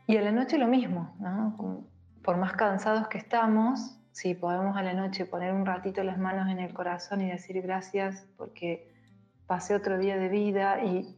Y 0.06 0.16
a 0.16 0.22
la 0.22 0.32
noche 0.32 0.58
lo 0.58 0.66
mismo, 0.66 1.14
¿no? 1.18 1.86
Por 2.22 2.36
más 2.36 2.52
cansados 2.52 3.08
que 3.08 3.18
estamos, 3.18 3.98
si 4.12 4.34
podemos 4.34 4.76
a 4.76 4.82
la 4.82 4.92
noche 4.92 5.24
poner 5.24 5.52
un 5.52 5.66
ratito 5.66 6.02
las 6.04 6.18
manos 6.18 6.48
en 6.48 6.58
el 6.58 6.72
corazón 6.72 7.20
y 7.20 7.30
decir 7.30 7.60
gracias 7.62 8.26
porque 8.36 8.92
pasé 9.46 9.74
otro 9.74 9.98
día 9.98 10.16
de 10.16 10.28
vida 10.28 10.84
y 10.84 11.16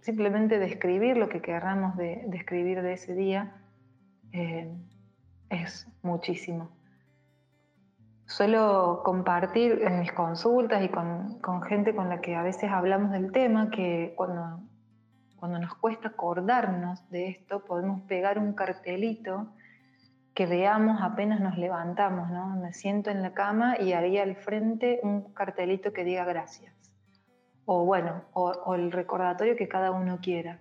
simplemente 0.00 0.58
describir 0.58 1.16
lo 1.16 1.28
que 1.28 1.42
querramos 1.42 1.96
de, 1.96 2.24
describir 2.28 2.82
de 2.82 2.92
ese 2.92 3.14
día, 3.14 3.52
eh, 4.32 4.72
es 5.50 5.86
muchísimo. 6.02 6.70
Suelo 8.26 9.02
compartir 9.04 9.82
en 9.82 10.00
mis 10.00 10.12
consultas 10.12 10.82
y 10.82 10.88
con, 10.88 11.38
con, 11.40 11.62
gente 11.62 11.94
con 11.94 12.08
la 12.08 12.20
que 12.20 12.36
a 12.36 12.42
veces 12.42 12.70
hablamos 12.70 13.10
del 13.10 13.32
tema 13.32 13.70
que 13.70 14.14
cuando, 14.16 14.60
cuando 15.38 15.58
nos 15.58 15.74
cuesta 15.74 16.08
acordarnos 16.08 17.08
de 17.10 17.28
esto, 17.28 17.64
podemos 17.64 18.00
pegar 18.02 18.38
un 18.38 18.52
cartelito 18.52 19.48
que 20.34 20.46
veamos 20.46 21.00
apenas 21.02 21.40
nos 21.40 21.58
levantamos, 21.58 22.30
¿no? 22.30 22.56
Me 22.56 22.72
siento 22.72 23.10
en 23.10 23.22
la 23.22 23.34
cama 23.34 23.76
y 23.80 23.92
haría 23.92 24.22
al 24.22 24.36
frente 24.36 25.00
un 25.02 25.32
cartelito 25.32 25.92
que 25.92 26.04
diga 26.04 26.24
gracias. 26.24 26.72
O 27.64 27.84
bueno, 27.84 28.22
o, 28.32 28.74
el 28.74 28.92
recordatorio 28.92 29.56
que 29.56 29.66
cada 29.66 29.90
uno 29.90 30.20
quiera. 30.22 30.60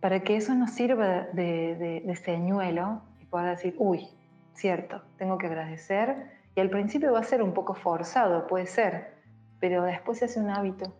Para 0.00 0.24
que 0.24 0.36
eso 0.36 0.54
nos 0.54 0.72
sirva 0.72 1.28
de, 1.32 1.76
de, 1.76 2.02
de 2.04 2.16
señuelo 2.16 3.02
y 3.20 3.26
pueda 3.26 3.50
decir, 3.50 3.76
uy, 3.78 4.08
cierto, 4.54 5.02
tengo 5.18 5.38
que 5.38 5.46
agradecer 5.46 6.32
y 6.56 6.60
al 6.60 6.70
principio 6.70 7.12
va 7.12 7.20
a 7.20 7.24
ser 7.24 7.42
un 7.42 7.54
poco 7.54 7.74
forzado, 7.74 8.46
puede 8.46 8.66
ser, 8.66 9.14
pero 9.60 9.82
después 9.84 10.18
se 10.18 10.26
hace 10.26 10.40
un 10.40 10.50
hábito. 10.50 10.92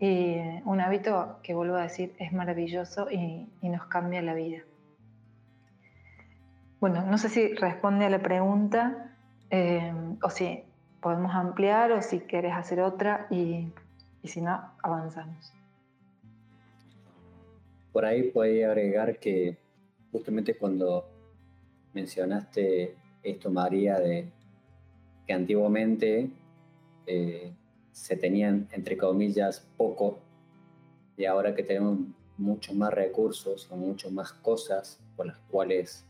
Y 0.00 0.36
un 0.64 0.80
hábito 0.80 1.38
que 1.42 1.54
vuelvo 1.54 1.76
a 1.76 1.82
decir 1.82 2.14
es 2.18 2.32
maravilloso 2.32 3.10
y, 3.10 3.48
nos 3.62 3.86
cambia 3.86 4.22
la 4.22 4.34
vida. 4.34 4.62
Bueno, 6.80 7.04
no 7.04 7.18
sé 7.18 7.28
si 7.28 7.54
responde 7.54 8.04
a 8.04 8.10
la 8.10 8.20
pregunta 8.20 9.12
eh, 9.50 9.92
o 10.22 10.30
si 10.30 10.62
podemos 11.00 11.34
ampliar 11.34 11.90
o 11.92 12.02
si 12.02 12.20
quieres 12.20 12.52
hacer 12.52 12.80
otra 12.80 13.26
y, 13.30 13.68
y 14.22 14.28
si 14.28 14.40
no, 14.40 14.60
avanzamos. 14.82 15.52
Por 17.92 18.04
ahí 18.04 18.30
podría 18.30 18.68
agregar 18.68 19.18
que 19.18 19.56
justamente 20.12 20.56
cuando 20.56 21.04
mencionaste 21.94 22.94
esto, 23.22 23.50
María, 23.50 23.98
de 23.98 24.28
que 25.26 25.32
antiguamente 25.32 26.30
eh, 27.06 27.52
se 27.98 28.16
tenían, 28.16 28.68
entre 28.70 28.96
comillas, 28.96 29.66
poco, 29.76 30.20
y 31.16 31.24
ahora 31.24 31.54
que 31.54 31.64
tenemos 31.64 31.98
muchos 32.36 32.74
más 32.76 32.94
recursos 32.94 33.68
o 33.70 33.76
muchas 33.76 34.12
más 34.12 34.32
cosas 34.32 35.00
por 35.16 35.26
las 35.26 35.38
cuales 35.50 36.06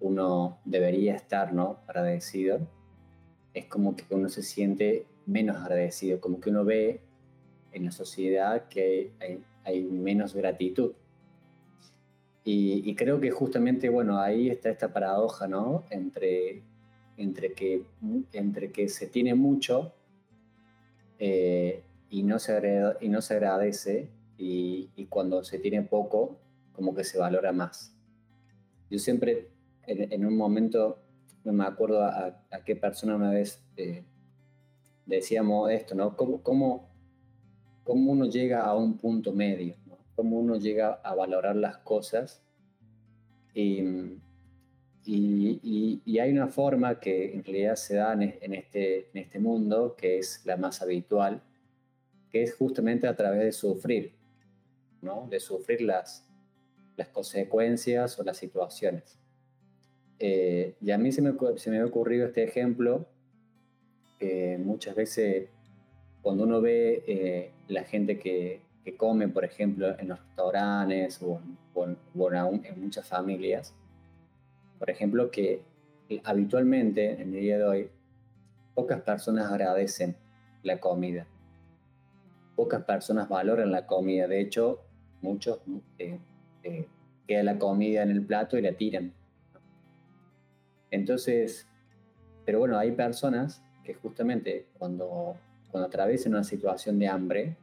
uno 0.00 0.58
debería 0.64 1.14
estar, 1.14 1.52
¿no? 1.52 1.80
Agradecido, 1.86 2.60
es 3.52 3.66
como 3.66 3.94
que 3.94 4.04
uno 4.10 4.30
se 4.30 4.42
siente 4.42 5.06
menos 5.26 5.58
agradecido, 5.58 6.18
como 6.18 6.40
que 6.40 6.48
uno 6.48 6.64
ve 6.64 7.02
en 7.72 7.84
la 7.84 7.92
sociedad 7.92 8.68
que 8.68 9.12
hay, 9.64 9.82
menos 9.82 10.34
gratitud. 10.34 10.92
Y, 12.42 12.88
y, 12.88 12.94
creo 12.94 13.20
que 13.20 13.30
justamente, 13.30 13.90
bueno, 13.90 14.18
ahí 14.18 14.48
está 14.48 14.70
esta 14.70 14.92
paradoja, 14.92 15.46
¿no? 15.46 15.84
Entre 15.90 16.62
entre 17.20 17.52
que, 17.52 17.82
entre 18.32 18.72
que 18.72 18.88
se 18.88 19.06
tiene 19.06 19.34
mucho 19.34 19.92
eh, 21.20 21.84
y, 22.08 22.22
no 22.22 22.38
se 22.38 22.96
y 23.02 23.10
no 23.10 23.20
se 23.20 23.34
agradece 23.34 24.08
y, 24.38 24.88
cuando 25.10 25.44
se 25.44 25.58
tiene 25.58 25.82
poco, 25.82 26.38
como 26.72 26.94
que 26.94 27.04
se 27.04 27.18
valora 27.18 27.52
más. 27.52 27.94
Yo 28.90 28.98
siempre, 28.98 29.50
en, 29.86 30.24
un 30.24 30.34
momento, 30.34 30.98
no 31.44 31.52
me 31.52 31.64
acuerdo 31.64 32.02
a, 32.02 32.40
qué 32.64 32.74
persona 32.74 33.16
una 33.16 33.30
vez 33.30 33.62
eh, 33.76 34.02
decíamos 35.04 35.70
esto, 35.70 35.94
¿no? 35.94 36.16
¿Cómo, 36.16 36.42
cómo, 36.42 36.88
cómo 37.84 38.12
uno 38.12 38.24
llega 38.24 38.62
a 38.62 38.74
un 38.74 38.96
punto 38.96 39.32
medio? 39.32 39.76
¿no? 39.86 39.98
¿Cómo 40.16 40.38
uno 40.38 40.56
llega 40.56 41.00
a 41.04 41.14
valorar 41.14 41.54
las 41.54 41.76
cosas? 41.78 42.42
Y, 43.52 43.82
y, 45.04 46.18
hay 46.20 46.32
una 46.32 46.48
forma 46.48 47.00
que 47.00 47.32
en 47.32 47.42
realidad 47.42 47.76
se 47.76 47.96
da 47.96 48.12
en 48.12 48.54
este, 48.54 49.08
en 49.12 49.22
este 49.22 49.38
mundo, 49.38 49.96
que 49.96 50.18
es 50.18 50.42
la 50.44 50.56
más 50.56 50.82
habitual, 50.82 51.42
que 52.30 52.42
es 52.42 52.54
justamente 52.54 53.06
a 53.06 53.16
través 53.16 53.40
de 53.40 53.52
sufrir, 53.52 54.12
¿no? 55.02 55.26
de 55.30 55.40
sufrir 55.40 55.80
las, 55.82 56.26
las 56.96 57.08
consecuencias 57.08 58.18
o 58.18 58.22
las 58.22 58.36
situaciones. 58.36 59.18
Eh, 60.18 60.74
y 60.80 60.90
a 60.90 60.98
mí 60.98 61.12
se 61.12 61.22
me, 61.22 61.32
se 61.56 61.70
me 61.70 61.78
ha 61.78 61.86
ocurrido 61.86 62.26
este 62.26 62.44
ejemplo, 62.44 63.06
que 64.18 64.58
muchas 64.62 64.94
veces 64.94 65.48
cuando 66.20 66.44
uno 66.44 66.60
ve 66.60 67.02
eh, 67.06 67.50
la 67.68 67.84
gente 67.84 68.18
que, 68.18 68.60
que, 68.84 68.96
come, 68.96 69.28
por 69.28 69.44
ejemplo, 69.44 69.98
en 69.98 70.08
los 70.08 70.18
restaurantes 70.18 71.22
o, 71.22 71.40
en 71.74 72.80
muchas 72.80 73.08
familias, 73.08 73.74
por 74.80 74.88
ejemplo, 74.88 75.30
que 75.30 75.62
habitualmente 76.24 77.20
en 77.20 77.34
el 77.34 77.40
día 77.40 77.58
de 77.58 77.64
hoy 77.64 77.90
pocas 78.74 79.02
personas 79.02 79.52
agradecen 79.52 80.16
la 80.62 80.80
comida. 80.80 81.26
Pocas 82.56 82.82
personas 82.84 83.28
valoran 83.28 83.70
la 83.70 83.86
comida. 83.86 84.26
De 84.26 84.40
hecho, 84.40 84.80
muchos 85.20 85.60
eh, 85.98 86.18
eh, 86.62 86.88
queda 87.28 87.42
la 87.42 87.58
comida 87.58 88.02
en 88.02 88.10
el 88.10 88.24
plato 88.24 88.56
y 88.56 88.62
la 88.62 88.72
tiran. 88.72 89.12
Entonces, 90.90 91.68
pero 92.46 92.60
bueno, 92.60 92.78
hay 92.78 92.92
personas 92.92 93.62
que 93.84 93.92
justamente 93.92 94.66
cuando, 94.78 95.36
cuando 95.70 95.88
atraviesan 95.88 96.32
una 96.32 96.44
situación 96.44 96.98
de 96.98 97.06
hambre, 97.06 97.56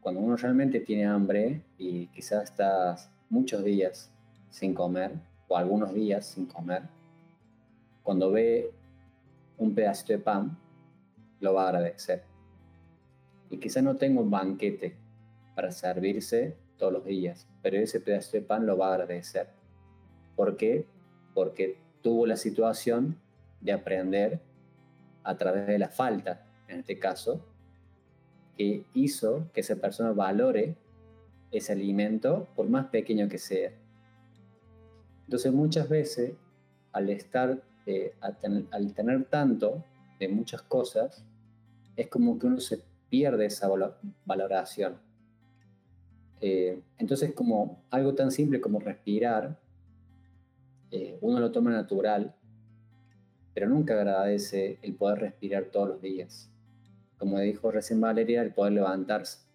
cuando 0.00 0.22
uno 0.22 0.34
realmente 0.36 0.80
tiene 0.80 1.04
hambre 1.04 1.62
y 1.76 2.06
quizás 2.06 2.44
estás 2.44 3.12
muchos 3.28 3.62
días 3.62 4.10
sin 4.48 4.72
comer, 4.72 5.12
o 5.50 5.56
algunos 5.56 5.92
días 5.92 6.26
sin 6.26 6.46
comer, 6.46 6.84
cuando 8.04 8.30
ve 8.30 8.70
un 9.58 9.74
pedacito 9.74 10.12
de 10.12 10.20
pan, 10.20 10.56
lo 11.40 11.54
va 11.54 11.64
a 11.64 11.68
agradecer. 11.70 12.22
Y 13.50 13.58
quizá 13.58 13.82
no 13.82 13.96
tenga 13.96 14.20
un 14.20 14.30
banquete 14.30 14.96
para 15.56 15.72
servirse 15.72 16.56
todos 16.78 16.92
los 16.92 17.04
días, 17.04 17.48
pero 17.62 17.78
ese 17.78 18.00
pedacito 18.00 18.36
de 18.36 18.44
pan 18.44 18.64
lo 18.64 18.78
va 18.78 18.90
a 18.90 18.94
agradecer. 18.94 19.48
¿Por 20.36 20.56
qué? 20.56 20.86
Porque 21.34 21.78
tuvo 22.00 22.26
la 22.26 22.36
situación 22.36 23.18
de 23.60 23.72
aprender 23.72 24.40
a 25.24 25.36
través 25.36 25.66
de 25.66 25.80
la 25.80 25.88
falta, 25.88 26.46
en 26.68 26.78
este 26.78 27.00
caso, 27.00 27.44
que 28.56 28.84
hizo 28.94 29.50
que 29.52 29.62
esa 29.62 29.74
persona 29.74 30.12
valore 30.12 30.76
ese 31.50 31.72
alimento 31.72 32.46
por 32.54 32.68
más 32.68 32.86
pequeño 32.86 33.28
que 33.28 33.38
sea. 33.38 33.72
Entonces 35.30 35.52
muchas 35.52 35.88
veces 35.88 36.32
al 36.90 37.08
estar, 37.08 37.62
eh, 37.86 38.14
al, 38.20 38.94
tener 38.94 39.26
tanto 39.26 39.84
de 40.18 40.26
muchas 40.26 40.60
cosas, 40.62 41.24
es 41.94 42.08
como 42.08 42.36
que 42.36 42.48
uno 42.48 42.58
se 42.58 42.82
pierde 43.08 43.46
esa 43.46 43.68
valoración. 44.24 44.98
Eh, 46.40 46.82
entonces 46.98 47.32
como 47.32 47.84
algo 47.90 48.12
tan 48.16 48.32
simple 48.32 48.60
como 48.60 48.80
respirar, 48.80 49.56
eh, 50.90 51.16
uno 51.20 51.38
lo 51.38 51.52
toma 51.52 51.70
natural, 51.70 52.34
pero 53.54 53.68
nunca 53.68 53.94
agradece 53.94 54.80
el 54.82 54.96
poder 54.96 55.20
respirar 55.20 55.66
todos 55.66 55.90
los 55.90 56.02
días. 56.02 56.50
Como 57.18 57.38
dijo 57.38 57.70
recién 57.70 58.00
Valeria, 58.00 58.42
el 58.42 58.52
poder 58.52 58.72
levantarse. 58.72 59.46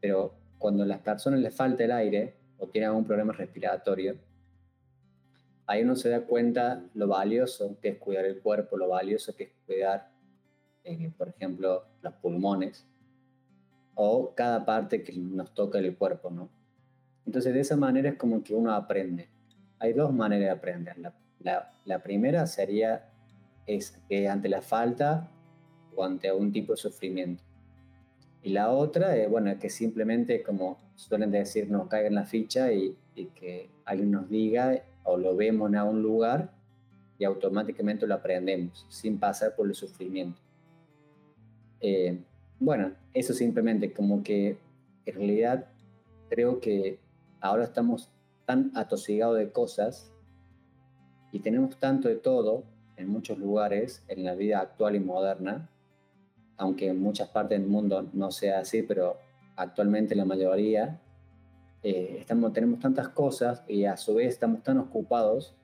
Pero 0.00 0.34
cuando 0.58 0.82
a 0.82 0.86
las 0.86 0.98
personas 0.98 1.38
les 1.38 1.54
falta 1.54 1.84
el 1.84 1.92
aire 1.92 2.34
o 2.58 2.66
tienen 2.66 2.88
algún 2.88 3.04
problema 3.04 3.32
respiratorio, 3.32 4.16
ahí 5.70 5.84
uno 5.84 5.94
se 5.94 6.08
da 6.08 6.22
cuenta 6.22 6.82
lo 6.94 7.06
valioso 7.06 7.78
que 7.80 7.90
es 7.90 7.98
cuidar 7.98 8.24
el 8.24 8.40
cuerpo, 8.40 8.76
lo 8.76 8.88
valioso 8.88 9.36
que 9.36 9.44
es 9.44 9.50
cuidar, 9.64 10.10
eh, 10.82 11.12
por 11.16 11.28
ejemplo, 11.28 11.84
los 12.02 12.12
pulmones 12.14 12.88
o 13.94 14.34
cada 14.34 14.64
parte 14.64 15.04
que 15.04 15.12
nos 15.12 15.54
toca 15.54 15.78
el 15.78 15.96
cuerpo, 15.96 16.28
¿no? 16.28 16.50
Entonces, 17.24 17.54
de 17.54 17.60
esa 17.60 17.76
manera 17.76 18.08
es 18.08 18.16
como 18.16 18.42
que 18.42 18.52
uno 18.52 18.72
aprende. 18.72 19.28
Hay 19.78 19.92
dos 19.92 20.12
maneras 20.12 20.46
de 20.46 20.50
aprender. 20.50 20.96
La, 21.38 22.02
primera 22.02 22.48
sería 22.48 23.08
es 23.64 23.92
que 24.08 24.28
ante 24.28 24.48
la 24.48 24.62
falta 24.62 25.30
o 25.94 26.02
ante 26.04 26.28
algún 26.28 26.50
tipo 26.50 26.72
de 26.72 26.78
sufrimiento. 26.78 27.44
Y 28.42 28.50
la 28.50 28.72
otra 28.72 29.16
es, 29.16 29.30
bueno, 29.30 29.56
que 29.60 29.70
simplemente, 29.70 30.42
como 30.42 30.78
suelen 30.96 31.30
decir, 31.30 31.70
nos 31.70 31.86
caiga 31.86 32.08
en 32.08 32.16
la 32.16 32.24
ficha 32.24 32.72
y, 32.72 32.96
y 33.14 33.26
que 33.26 33.70
alguien 33.84 34.10
nos 34.10 34.28
diga 34.28 34.82
o 35.04 35.16
lo 35.16 35.36
vemos 35.36 35.68
en 35.68 35.76
algún 35.76 36.02
lugar 36.02 36.52
y 37.18 37.24
automáticamente 37.24 38.06
lo 38.06 38.14
aprendemos 38.14 38.86
sin 38.88 39.18
pasar 39.18 39.54
por 39.54 39.66
el 39.66 39.74
sufrimiento. 39.74 40.40
Eh, 41.80 42.18
bueno, 42.58 42.92
eso 43.14 43.32
simplemente 43.32 43.92
como 43.92 44.22
que 44.22 44.58
en 45.06 45.14
realidad 45.14 45.66
creo 46.28 46.60
que 46.60 46.98
ahora 47.40 47.64
estamos 47.64 48.10
tan 48.46 48.70
atosigados 48.74 49.38
de 49.38 49.50
cosas 49.50 50.12
y 51.32 51.40
tenemos 51.40 51.78
tanto 51.78 52.08
de 52.08 52.16
todo 52.16 52.64
en 52.96 53.08
muchos 53.08 53.38
lugares 53.38 54.02
en 54.08 54.24
la 54.24 54.34
vida 54.34 54.60
actual 54.60 54.96
y 54.96 55.00
moderna, 55.00 55.70
aunque 56.56 56.88
en 56.88 57.00
muchas 57.00 57.28
partes 57.28 57.58
del 57.58 57.68
mundo 57.68 58.08
no 58.12 58.30
sea 58.30 58.60
así, 58.60 58.82
pero 58.82 59.16
actualmente 59.56 60.14
la 60.14 60.24
mayoría, 60.24 61.00
eh, 61.82 62.16
estamos, 62.20 62.52
tenemos 62.52 62.78
tantas 62.78 63.08
cosas 63.08 63.64
y 63.66 63.84
a 63.84 63.96
su 63.96 64.14
vez 64.14 64.28
estamos 64.28 64.62
tan 64.62 64.78
ocupados 64.78 65.54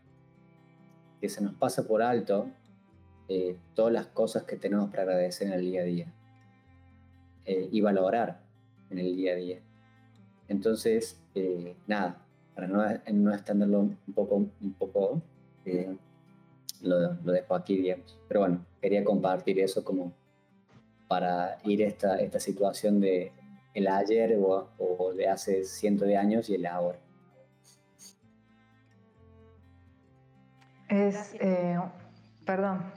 que 1.21 1.29
se 1.29 1.43
nos 1.43 1.55
pasa 1.55 1.87
por 1.87 2.03
alto 2.03 2.49
eh, 3.29 3.57
todas 3.75 3.93
las 3.93 4.07
cosas 4.07 4.45
que 4.45 4.57
tenemos 4.57 4.89
para 4.91 5.03
agradecer 5.03 5.49
en 5.49 5.55
el 5.55 5.61
día 5.61 5.83
a 5.83 5.85
día 5.85 6.13
eh, 7.45 7.69
y 7.71 7.81
valorar 7.81 8.41
en 8.91 8.99
el 8.99 9.15
día 9.17 9.33
a 9.33 9.37
día. 9.37 9.61
Entonces, 10.49 11.21
nada, 11.87 12.25
para 12.55 12.69
no, 12.69 12.83
no 13.13 13.35
extenderlo 13.35 13.81
un 13.81 14.15
poco, 14.15 14.37
un 14.37 14.73
poco 14.79 15.21
lo, 16.83 17.15
lo, 17.15 17.33
dejo 17.33 17.55
aquí, 17.55 17.77
digamos. 17.77 18.17
Pero 18.29 18.41
bueno, 18.41 18.65
quería 18.81 19.03
compartir 19.05 19.59
eso 19.59 19.85
como 19.85 20.13
para 21.09 21.59
ir 21.65 21.83
esta, 21.83 22.17
esta 22.21 22.39
situación 22.39 23.01
de 23.01 23.33
el 23.77 23.89
ayer 23.89 24.39
o, 24.41 25.13
de 25.13 25.29
hace 25.29 25.63
cientos 25.65 26.09
de 26.09 26.17
años 26.17 26.49
y 26.49 26.55
el 26.55 26.65
ahora. 26.65 26.99
Es, 30.89 31.37
eh, 31.41 31.79
perdón. 32.47 32.91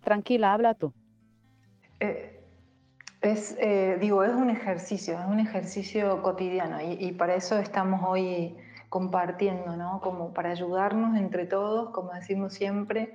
Tranquila, 0.00 0.52
habla 0.52 0.74
tú. 0.74 0.92
Eh, 2.00 2.40
es, 3.20 3.56
eh, 3.60 3.98
digo, 4.00 4.24
es 4.24 4.32
un 4.32 4.50
ejercicio, 4.50 5.16
es 5.20 5.26
un 5.26 5.38
ejercicio 5.38 6.20
cotidiano 6.20 6.80
y, 6.80 6.94
y, 6.98 7.12
para 7.12 7.36
eso 7.36 7.56
estamos 7.56 8.00
hoy 8.04 8.56
compartiendo, 8.88 9.76
¿no? 9.76 10.00
Como 10.00 10.34
para 10.34 10.50
ayudarnos 10.50 11.16
entre 11.16 11.46
todos, 11.46 11.90
como 11.90 12.12
decimos 12.14 12.52
siempre, 12.52 13.14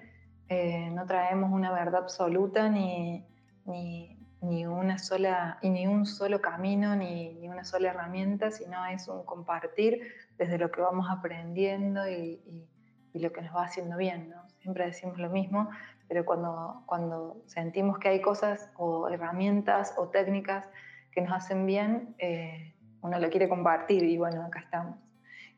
no 0.91 1.07
traemos 1.07 1.51
una 1.51 1.71
verdad 1.71 2.03
absoluta 2.03 2.69
ni, 2.69 3.25
ni, 3.65 4.22
ni 4.43 4.65
una 4.65 4.99
sola, 4.99 5.57
y 5.61 5.69
ni 5.69 5.87
un 5.87 6.05
solo 6.05 6.41
camino, 6.41 6.95
ni, 6.95 7.33
ni, 7.35 7.47
una 7.47 7.63
sola 7.63 7.89
herramienta, 7.89 8.51
sino 8.51 8.85
es 8.85 9.07
un 9.07 9.23
compartir 9.23 10.01
desde 10.37 10.57
lo 10.57 10.69
que 10.69 10.81
vamos 10.81 11.07
aprendiendo 11.09 12.07
y, 12.09 12.67
y, 13.13 13.19
lo 13.19 13.31
que 13.31 13.41
nos 13.41 13.55
va 13.55 13.63
haciendo 13.63 13.95
bien. 13.95 14.31
¿no? 14.31 14.43
Siempre 14.59 14.85
decimos 14.85 15.17
lo 15.17 15.29
mismo, 15.29 15.69
pero 16.09 16.25
cuando, 16.25 16.83
cuando 16.87 17.41
sentimos 17.45 17.99
que 17.99 18.09
hay 18.09 18.21
cosas 18.21 18.69
o 18.75 19.07
herramientas 19.07 19.93
o 19.97 20.09
técnicas 20.09 20.67
que 21.11 21.21
nos 21.21 21.31
hacen 21.31 21.65
bien, 21.65 22.15
eh, 22.17 22.73
uno 23.01 23.19
lo 23.19 23.29
quiere 23.29 23.47
compartir 23.47 24.03
y 24.03 24.17
bueno, 24.17 24.43
acá 24.43 24.59
estamos. 24.59 24.97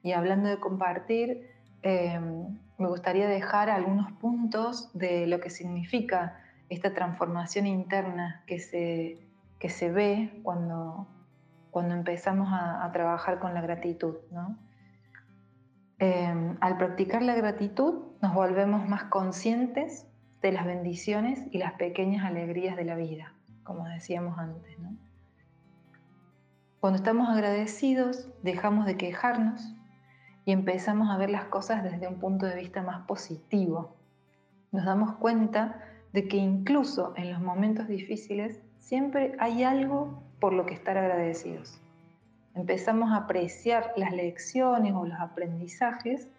Y 0.04 0.12
hablando 0.12 0.50
de 0.50 0.60
compartir, 0.60 1.50
eh, 1.82 2.20
me 2.78 2.88
gustaría 2.88 3.28
dejar 3.28 3.70
algunos 3.70 4.12
puntos 4.14 4.92
de 4.94 5.26
lo 5.28 5.40
que 5.40 5.50
significa 5.50 6.40
esta 6.70 6.94
transformación 6.94 7.68
interna 7.68 8.44
que 8.48 8.60
se, 8.60 9.20
que 9.60 9.70
se 9.70 9.92
ve 9.92 10.40
cuando, 10.44 11.08
cuando 11.72 11.94
empezamos 11.96 12.50
a, 12.52 12.90
trabajar 12.92 13.40
con 13.40 13.54
la 13.54 13.62
gratitud. 13.62 14.16
Em, 16.00 16.58
al 16.60 16.78
practicar 16.78 17.22
la 17.22 17.36
gratitud 17.36 18.04
nos 18.22 18.34
volvemos 18.34 18.88
más 18.88 19.06
conscientes 19.06 20.08
de 20.42 20.52
las 20.52 20.66
bendiciones 20.66 21.44
y 21.52 21.58
las 21.58 21.74
pequeñas 21.74 22.26
alegrías 22.26 22.76
de 22.76 22.86
la 22.86 22.96
vida, 22.96 23.34
como 23.64 23.86
decíamos 23.86 24.38
antes. 24.38 24.76
Cuando 26.86 26.98
estamos 26.98 27.30
agradecidos, 27.30 28.30
dejamos 28.44 28.86
de 28.86 28.96
quejarnos 28.96 29.74
y 30.46 30.52
empezamos 30.52 31.10
a 31.10 31.18
ver 31.18 31.32
las 31.32 31.46
cosas 31.46 31.84
desde 31.84 32.08
un 32.08 32.20
punto 32.20 32.46
de 32.46 32.56
vista 32.56 32.84
más 32.84 33.08
positivo. 33.08 33.96
Nos 34.72 34.86
damos 34.86 35.16
cuenta 35.16 35.82
de 36.16 36.30
que 36.30 36.38
incluso 36.38 37.14
en 37.18 37.34
los 37.34 37.42
momentos 37.42 37.90
difíciles 37.90 38.64
siempre 38.80 39.36
hay 39.38 39.64
algo 39.64 40.24
por 40.40 40.54
lo 40.54 40.66
que 40.66 40.74
estar 40.74 40.98
agradecidos. 40.98 41.82
Empezamos 42.56 43.12
a 43.12 43.18
apreciar 43.18 43.92
las 43.98 44.14
lecciones 44.14 44.94
o 44.94 45.06
los 45.06 45.20
aprendizajes 45.20 46.30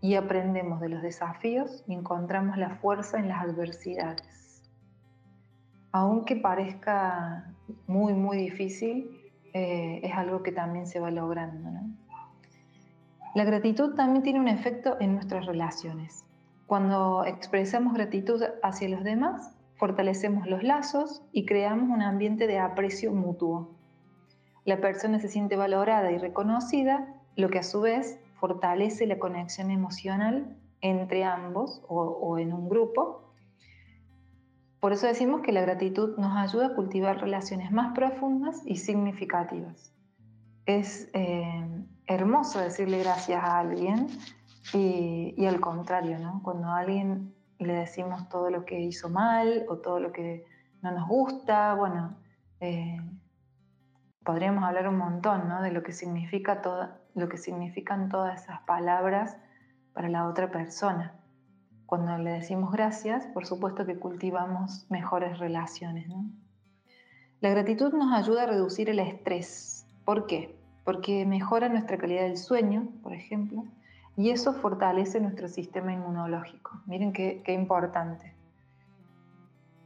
y 0.00 0.14
aprendemos 0.14 0.80
de 0.80 0.90
los 0.90 1.02
desafíos 1.02 1.82
y 1.88 1.94
encontramos 1.94 2.56
la 2.56 2.76
fuerza 2.76 3.18
en 3.18 3.26
las 3.26 3.42
adversidades. 3.42 4.62
Aunque 5.90 6.36
parezca 6.36 7.52
muy, 7.88 8.12
muy 8.12 8.36
difícil, 8.36 9.10
eh, 9.52 9.98
es 10.04 10.12
algo 10.14 10.44
que 10.44 10.52
también 10.52 10.86
se 10.86 11.00
va 11.00 11.10
logrando. 11.10 11.68
La 13.34 13.42
gratitud 13.42 13.96
también 13.96 14.22
tiene 14.22 14.38
un 14.38 14.46
efecto 14.46 14.96
en 15.00 15.14
nuestras 15.14 15.46
relaciones. 15.46 16.24
Cuando 16.70 17.24
expresamos 17.24 17.94
gratitud 17.94 18.44
hacia 18.62 18.88
los 18.88 19.02
demás, 19.02 19.56
fortalecemos 19.74 20.46
los 20.46 20.62
lazos 20.62 21.20
y 21.32 21.44
creamos 21.44 21.90
un 21.90 22.00
ambiente 22.00 22.46
de 22.46 22.60
aprecio 22.60 23.12
mutuo. 23.12 23.74
La 24.64 24.80
persona 24.80 25.18
se 25.18 25.26
siente 25.26 25.56
valorada 25.56 26.12
y 26.12 26.18
reconocida, 26.18 27.12
lo 27.34 27.50
que 27.50 27.58
a 27.58 27.64
su 27.64 27.80
vez 27.80 28.20
fortalece 28.34 29.08
la 29.08 29.18
conexión 29.18 29.72
emocional 29.72 30.56
entre 30.80 31.24
ambos 31.24 31.82
o, 31.88 32.38
en 32.38 32.52
un 32.52 32.68
grupo. 32.68 33.34
Por 34.78 34.92
eso 34.92 35.08
decimos 35.08 35.40
que 35.40 35.50
la 35.50 35.62
gratitud 35.62 36.16
nos 36.18 36.36
ayuda 36.36 36.68
a 36.68 36.74
cultivar 36.76 37.20
relaciones 37.20 37.72
más 37.72 37.96
profundas 37.96 38.62
y 38.64 38.76
significativas. 38.76 39.92
Es 40.66 41.10
eh, 41.14 41.66
hermoso 42.06 42.60
decirle 42.60 43.00
gracias 43.00 43.42
a 43.42 43.58
alguien 43.58 44.06
y, 44.72 45.46
al 45.46 45.60
contrario, 45.60 46.18
¿no? 46.18 46.42
Cuando 46.42 46.68
a 46.68 46.78
alguien 46.78 47.34
le 47.58 47.74
decimos 47.74 48.28
todo 48.28 48.50
lo 48.50 48.64
que 48.64 48.80
hizo 48.80 49.08
mal 49.08 49.64
o 49.68 49.78
todo 49.78 50.00
lo 50.00 50.12
que 50.12 50.46
no 50.82 50.92
nos 50.92 51.08
gusta, 51.08 51.74
bueno, 51.74 52.16
eh, 52.60 53.00
podríamos 54.24 54.64
hablar 54.64 54.88
un 54.88 54.96
montón 54.96 55.48
¿no? 55.48 55.62
de 55.62 55.72
lo 55.72 55.82
que, 55.82 55.92
significa 55.92 56.62
lo 57.14 57.28
que 57.28 57.36
significan 57.36 58.08
todas 58.08 58.42
esas 58.42 58.60
palabras 58.62 59.36
para 59.92 60.08
la 60.08 60.26
otra 60.26 60.50
persona. 60.50 61.14
Cuando 61.86 62.16
le 62.18 62.30
decimos 62.30 62.70
gracias, 62.72 63.26
por 63.26 63.46
supuesto 63.46 63.84
que 63.84 63.98
cultivamos 63.98 64.86
mejores 64.90 65.38
relaciones. 65.38 66.08
¿no? 66.08 66.30
La 67.40 67.50
gratitud 67.50 67.92
nos 67.92 68.12
ayuda 68.12 68.44
a 68.44 68.46
reducir 68.46 68.88
el 68.90 69.00
estrés. 69.00 69.86
¿Por 70.04 70.26
qué? 70.26 70.56
Porque 70.84 71.26
mejora 71.26 71.68
nuestra 71.68 71.98
calidad 71.98 72.22
del 72.22 72.36
sueño, 72.36 72.88
por 73.02 73.12
ejemplo, 73.12 73.64
y 74.20 74.28
eso 74.28 74.52
fortalece 74.52 75.18
nuestro 75.18 75.48
sistema 75.48 75.94
inmunológico. 75.94 76.82
Miren 76.84 77.14
qué, 77.14 77.42
importante. 77.54 78.34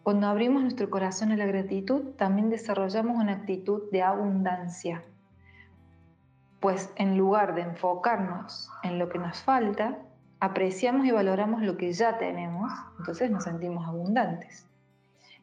Cuando 0.02 0.26
abrimos 0.26 0.62
nuestro 0.62 0.90
corazón 0.90 1.30
a 1.30 1.36
la 1.36 1.46
gratitud, 1.46 2.16
también 2.16 2.50
desarrollamos 2.50 3.16
una 3.16 3.34
actitud 3.34 3.88
de 3.92 4.02
abundancia. 4.02 5.04
Pues 6.58 6.92
en 6.96 7.16
lugar 7.16 7.54
de 7.54 7.62
enfocarnos 7.62 8.72
en 8.82 8.98
lo 8.98 9.08
que 9.08 9.20
nos 9.20 9.40
falta, 9.40 9.98
apreciamos 10.40 11.06
y 11.06 11.12
valoramos 11.12 11.62
lo 11.62 11.76
que 11.76 11.92
ya 11.92 12.18
tenemos, 12.18 12.72
entonces 12.98 13.30
nos 13.30 13.44
sentimos 13.44 13.86
abundantes. 13.86 14.66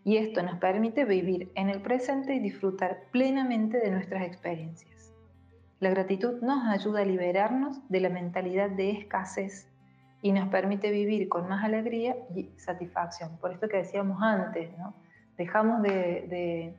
Y 0.03 0.17
esto 0.17 0.43
nos 0.43 0.57
permite 0.59 1.05
vivir 1.05 1.49
en 1.55 1.69
el 1.69 1.81
presente 1.81 2.35
y 2.35 2.39
disfrutar 2.39 3.03
plenamente 3.11 3.77
de 3.77 3.89
nuestras 3.89 4.23
experiencias. 4.23 5.00
La 5.81 5.89
gratitud 5.89 6.43
nos 6.43 6.63
ayuda 6.67 7.01
a 7.01 7.05
liberarnos 7.05 7.79
de 7.89 8.01
la 8.01 8.09
mentalidad 8.09 8.69
de 8.69 8.91
escasez 8.91 9.67
y 10.21 10.31
nos 10.31 10.47
permite 10.49 10.91
vivir 10.91 11.27
con 11.27 11.49
más 11.49 11.65
alegría 11.65 12.15
y 12.35 12.51
satisfacción. 12.57 13.35
Por 13.37 13.51
esto 13.51 13.67
que 13.67 13.77
decíamos 13.77 14.21
antes, 14.21 14.69
dejamos 15.39 15.81
de, 15.81 16.75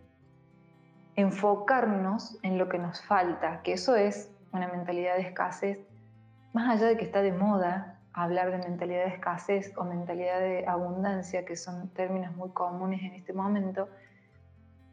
enfocarnos 1.17 2.39
en 2.45 2.59
lo 2.59 2.69
que 2.69 2.79
nos 2.79 3.03
falta, 3.03 3.61
que 3.63 3.73
eso 3.73 3.97
es 3.97 4.31
una 4.53 4.69
mentalidad 4.69 5.17
de 5.17 5.23
escasez, 5.23 5.81
más 6.53 6.71
allá 6.71 6.87
de 6.87 6.97
que 6.97 7.05
está 7.05 7.23
de 7.23 7.33
moda 7.33 7.99
hablar 8.13 8.53
de 8.53 8.59
mentalidad 8.59 9.07
de 9.07 9.15
escasez 9.15 9.73
o 9.77 9.83
mentalidad 9.83 10.39
de 10.39 10.65
abundancia, 10.69 11.45
que 11.45 11.57
son 11.57 11.89
términos 11.89 12.37
muy 12.37 12.51
comunes 12.51 13.03
en 13.03 13.15
este 13.15 13.33
momento, 13.33 13.89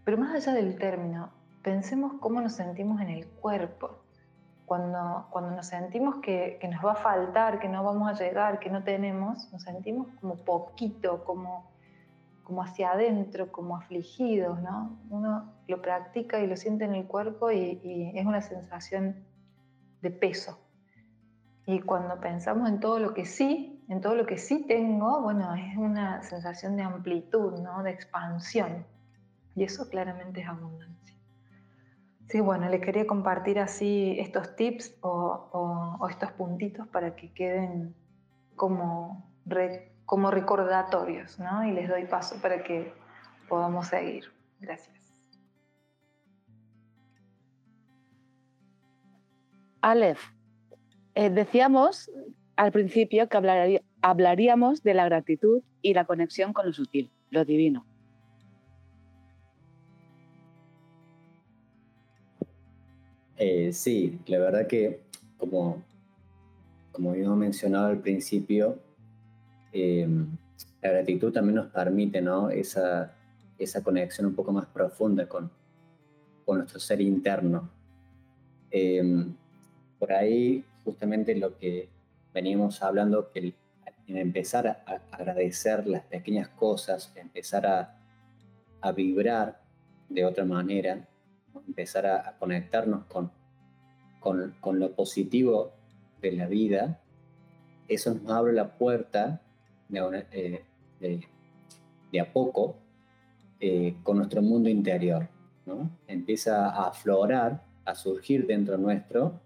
pero 0.04 0.17
más 0.17 0.34
allá 0.34 0.54
del 0.54 0.80
término, 0.80 1.30
pensemos 1.62 2.13
cómo 2.19 2.41
nos 2.41 2.54
sentimos 2.54 3.02
en 3.02 3.10
el 3.10 3.28
cuerpo. 3.28 3.98
Cuando, 4.69 5.25
cuando 5.32 5.49
nos 5.49 5.65
sentimos 5.65 6.17
que, 6.17 6.60
nos 6.71 6.86
va 6.86 6.91
a 6.91 6.95
faltar, 6.95 7.58
que 7.58 7.67
no 7.67 7.84
vamos 7.84 8.08
a 8.08 8.13
llegar, 8.13 8.60
que 8.60 8.69
no 8.69 8.84
tenemos, 8.84 9.51
nos 9.51 9.63
sentimos 9.63 10.10
como 10.21 10.36
poquito, 10.36 11.25
como, 11.25 11.71
como 12.43 12.62
hacia 12.62 12.91
adentro, 12.91 13.51
como 13.51 13.75
afligidos, 13.75 14.62
¿no? 14.62 14.95
Uno 15.10 15.51
lo 15.67 15.82
practica 15.82 16.39
y 16.39 16.45
lo 16.45 16.55
siente 16.55 16.86
en 16.86 16.93
el 16.93 17.08
cuerpo 17.08 17.49
y, 17.49 17.82
y 17.84 18.12
es 18.15 18.27
una 18.27 18.43
sensación 18.43 19.25
de 20.03 20.12
peso. 20.12 20.60
Y 21.65 21.79
cuando 21.79 22.19
pensamos 22.19 22.69
en 22.69 22.79
todo 22.79 22.99
lo 22.99 23.15
que 23.15 23.25
sí, 23.25 23.84
en 23.89 24.01
todo 24.01 24.13
lo 24.13 24.27
que 24.27 24.38
sí 24.38 24.67
tengo, 24.67 25.19
bueno, 25.23 25.55
es 25.55 25.77
una 25.77 26.21
sensación 26.21 26.75
de 26.75 26.84
amplitud, 26.84 27.60
¿no? 27.60 27.82
De 27.82 27.89
expansión. 27.89 28.86
Y 29.55 29.63
eso 29.63 29.89
claramente 29.89 30.41
es 30.41 30.47
abundancia. 30.47 30.98
Sí, 32.29 32.41
bueno, 32.41 32.69
les 32.69 32.79
quería 32.81 33.07
compartir 33.07 33.57
así 33.57 34.15
estos 34.19 34.55
tips 34.55 34.95
o, 35.01 36.07
estos 36.11 36.31
puntitos 36.33 36.87
para 36.89 37.15
que 37.15 37.33
queden 37.33 37.95
como, 38.55 39.27
como 40.05 40.29
recordatorios, 40.29 41.39
¿no? 41.39 41.65
Y 41.65 41.71
les 41.71 41.89
doy 41.89 42.05
paso 42.05 42.39
para 42.39 42.63
que 42.63 42.93
podamos 43.47 43.87
seguir. 43.87 44.25
Gracias. 44.59 44.95
Aleph, 49.81 50.21
eh, 51.15 51.31
decíamos 51.31 52.11
al 52.57 52.71
principio 52.71 53.27
que 53.27 53.81
hablaríamos 54.01 54.83
de 54.83 54.93
la 54.93 55.05
gratitud 55.05 55.63
y 55.81 55.95
la 55.95 56.05
conexión 56.05 56.53
con 56.53 56.67
lo 56.67 56.73
sutil, 56.73 57.09
lo 57.31 57.43
divino. 57.43 57.88
Eh, 63.41 63.71
sí, 63.71 64.19
la 64.25 64.38
verdad 64.38 64.67
que 64.67 64.99
como, 65.38 65.82
como 66.91 67.12
habíamos 67.12 67.38
mencionado 67.38 67.88
al 67.88 68.02
principio, 68.02 68.78
em, 69.71 70.28
la 70.82 70.89
gratitud 70.89 71.32
también 71.32 71.56
nos 71.56 71.67
permite 71.67 72.21
¿no? 72.21 72.49
esa, 72.49 73.15
esa 73.58 73.82
conexión 73.82 74.28
un 74.28 74.36
poco 74.36 74.52
más 74.52 74.65
profunda 74.65 75.25
con, 75.30 75.49
con 76.45 76.58
nuestro 76.58 76.82
ser 76.82 76.99
interno. 76.99 77.69
Em, 78.71 79.34
por 79.97 80.12
ahí 80.12 80.65
justamente 80.84 81.34
lo 81.34 81.58
que 81.58 81.88
venimos 82.34 82.84
hablando, 82.84 83.32
que 83.32 83.54
en 84.08 84.17
empezar 84.17 84.67
a 84.67 85.02
agradecer 85.12 85.88
las 85.88 86.04
pequeñas 86.04 86.49
cosas, 86.49 87.13
empezar 87.15 87.65
a, 87.65 88.02
a 88.82 88.91
vibrar 88.91 89.62
de 90.10 90.25
otra 90.25 90.43
manera, 90.43 91.08
empezar 91.67 92.05
a, 92.05 92.38
conectarnos 92.38 93.05
con, 93.05 93.31
con, 94.19 94.79
lo 94.79 94.91
positivo 94.93 95.71
de 96.21 96.31
la 96.33 96.47
vida, 96.47 96.99
eso 97.88 98.13
nos 98.13 98.31
abre 98.31 98.53
la 98.53 98.77
puerta 98.77 99.41
de, 99.88 100.63
eh, 101.01 102.19
a 102.19 102.31
poco 102.31 102.75
eh, 103.59 103.95
con 104.03 104.17
nuestro 104.17 104.41
mundo 104.41 104.69
interior. 104.69 105.27
¿no? 105.65 105.89
Empieza 106.07 106.69
a 106.69 106.88
aflorar, 106.89 107.63
a 107.85 107.95
surgir 107.95 108.45
dentro 108.45 108.77
nuestro 108.77 109.39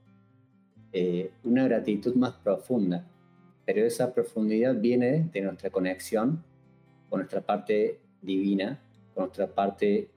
eh, 0.91 1.31
una 1.43 1.63
gratitud 1.65 2.15
más 2.15 2.33
profunda, 2.33 3.05
pero 3.65 3.85
esa 3.85 4.13
profundidad 4.13 4.75
viene 4.75 5.29
de 5.31 5.41
nuestra 5.41 5.69
conexión 5.69 6.43
con 7.09 7.19
nuestra 7.19 7.41
parte 7.41 7.99
divina, 8.21 8.79
con 9.13 9.25
nuestra 9.25 9.47
parte 9.47 10.09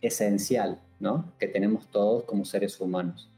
esencial, 0.00 0.80
¿no? 1.00 1.32
Que 1.38 1.48
tenemos 1.48 1.88
todos 1.90 2.24
como 2.24 2.44
seres 2.44 2.80
humanos. 2.80 3.30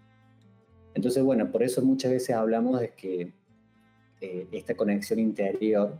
Entonces, 0.94 1.22
bueno, 1.22 1.50
por 1.50 1.62
eso 1.62 1.82
muchas 1.82 2.10
veces 2.10 2.34
hablamos 2.34 2.80
de 2.80 2.90
que 2.94 3.32
eh, 4.20 4.48
esta 4.52 4.74
conexión 4.76 5.18
interior 5.18 5.96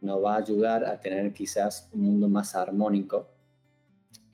nos 0.00 0.22
va 0.22 0.34
a 0.34 0.38
ayudar 0.38 0.84
a 0.84 1.00
tener 1.00 1.32
quizás 1.32 1.88
un 1.92 2.02
mundo 2.02 2.28
más 2.28 2.54
armónico 2.56 3.28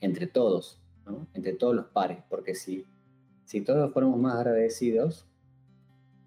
entre 0.01 0.27
todos, 0.27 0.79
entre 1.33 1.53
todos 1.53 1.75
los 1.75 1.85
pares, 1.85 2.17
porque 2.29 2.55
si, 2.55 2.85
si 3.45 3.61
todos 3.61 3.91
fuéramos 3.93 4.19
más 4.19 4.35
agradecidos, 4.35 5.25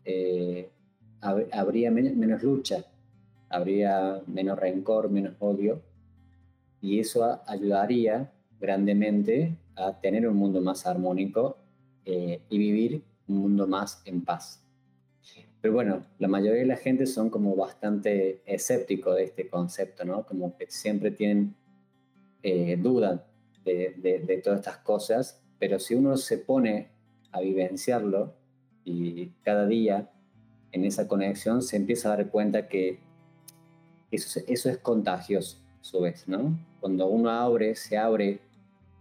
eh, 0.05 0.71
habría 1.21 1.91
menos 1.91 2.43
lucha, 2.43 2.85
habría 3.49 4.23
menos 4.27 4.59
rencor, 4.59 5.11
menos 5.11 5.35
odio, 5.41 5.83
y 6.83 6.99
eso 6.99 7.41
ayudaría 7.47 8.31
grandemente 8.61 9.57
a 9.77 9.99
tener 10.01 10.29
un 10.29 10.37
mundo 10.37 10.61
más 10.61 10.85
armónico 10.87 11.57
eh, 12.05 12.43
y 12.51 12.59
vivir 12.59 13.05
un 13.29 13.39
mundo 13.39 13.67
más 13.67 14.03
en 14.05 14.23
paz. 14.23 14.63
Pero 15.61 15.75
bueno, 15.75 16.05
la 16.19 16.27
mayoría 16.27 16.61
de 16.61 16.67
la 16.67 16.77
gente 16.77 17.07
son 17.07 17.31
como 17.31 17.55
bastante 17.55 18.43
escépticos 18.45 19.15
de 19.15 19.23
este 19.25 19.49
concepto, 19.49 20.05
¿no? 20.05 20.27
Como 20.27 20.57
que 20.57 20.67
siempre 20.69 21.13
tienen 21.13 21.55
eh, 22.43 22.77
duda 22.77 23.29
de, 23.65 23.95
de, 24.27 24.41
todas 24.43 24.59
estas 24.59 24.79
cosas, 24.79 25.41
pero 25.61 25.79
si 25.79 25.95
uno 25.95 26.17
se 26.17 26.39
pone 26.39 26.89
a 27.31 27.41
vivenciarlo 27.41 28.35
y 28.85 29.29
cada 29.45 29.69
día 29.69 30.11
en 30.73 30.85
esa 30.85 31.07
conexión 31.07 31.63
se 31.63 31.77
empieza 31.77 32.13
a 32.13 32.17
dar 32.17 32.29
cuenta 32.29 32.67
que 32.67 32.99
eso, 34.11 34.41
eso 34.49 34.69
es 34.69 34.79
contagioso, 34.79 35.62
a 35.83 35.85
su 35.85 36.01
vez, 36.01 36.27
¿no? 36.29 36.59
Cuando 36.81 37.07
uno 37.09 37.29
abre, 37.29 37.75
se 37.75 37.99
abre 37.99 38.41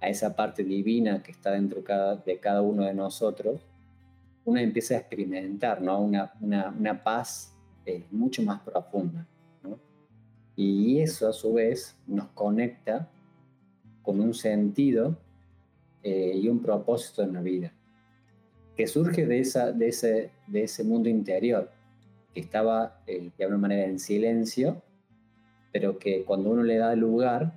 a 0.01 0.09
esa 0.09 0.35
parte 0.35 0.63
divina 0.63 1.21
que 1.21 1.31
está 1.31 1.51
dentro 1.51 1.83
de 2.25 2.39
cada 2.39 2.61
uno 2.61 2.83
de 2.83 2.93
nosotros, 2.93 3.61
uno 4.43 4.59
empieza 4.59 4.95
a 4.95 4.97
experimentar 4.97 5.81
¿no? 5.81 6.01
una, 6.01 6.33
una, 6.41 7.03
paz 7.03 7.55
eh, 7.85 8.03
mucho 8.09 8.41
más 8.41 8.61
profunda. 8.61 9.27
Y 10.55 10.99
eso 10.99 11.29
a 11.29 11.33
su 11.33 11.53
vez 11.53 11.95
nos 12.07 12.27
conecta 12.29 13.09
con 14.01 14.19
un 14.19 14.33
sentido 14.33 15.17
eh, 16.03 16.33
y 16.35 16.49
un 16.49 16.61
propósito 16.61 17.21
en 17.21 17.33
la 17.33 17.41
vida, 17.41 17.73
que 18.75 18.87
surge 18.87 19.25
de, 19.25 19.39
esa, 19.39 19.71
de, 19.71 19.87
ese, 19.87 20.31
de 20.47 20.63
ese 20.63 20.83
mundo 20.83 21.07
interior, 21.09 21.71
que 22.33 22.41
estaba 22.41 23.01
eh, 23.07 23.31
de 23.37 23.43
alguna 23.43 23.61
manera 23.61 23.85
en 23.85 23.99
silencio, 23.99 24.81
pero 25.71 25.97
que 25.97 26.23
cuando 26.23 26.49
uno 26.49 26.63
le 26.63 26.77
da 26.77 26.95
lugar, 26.95 27.53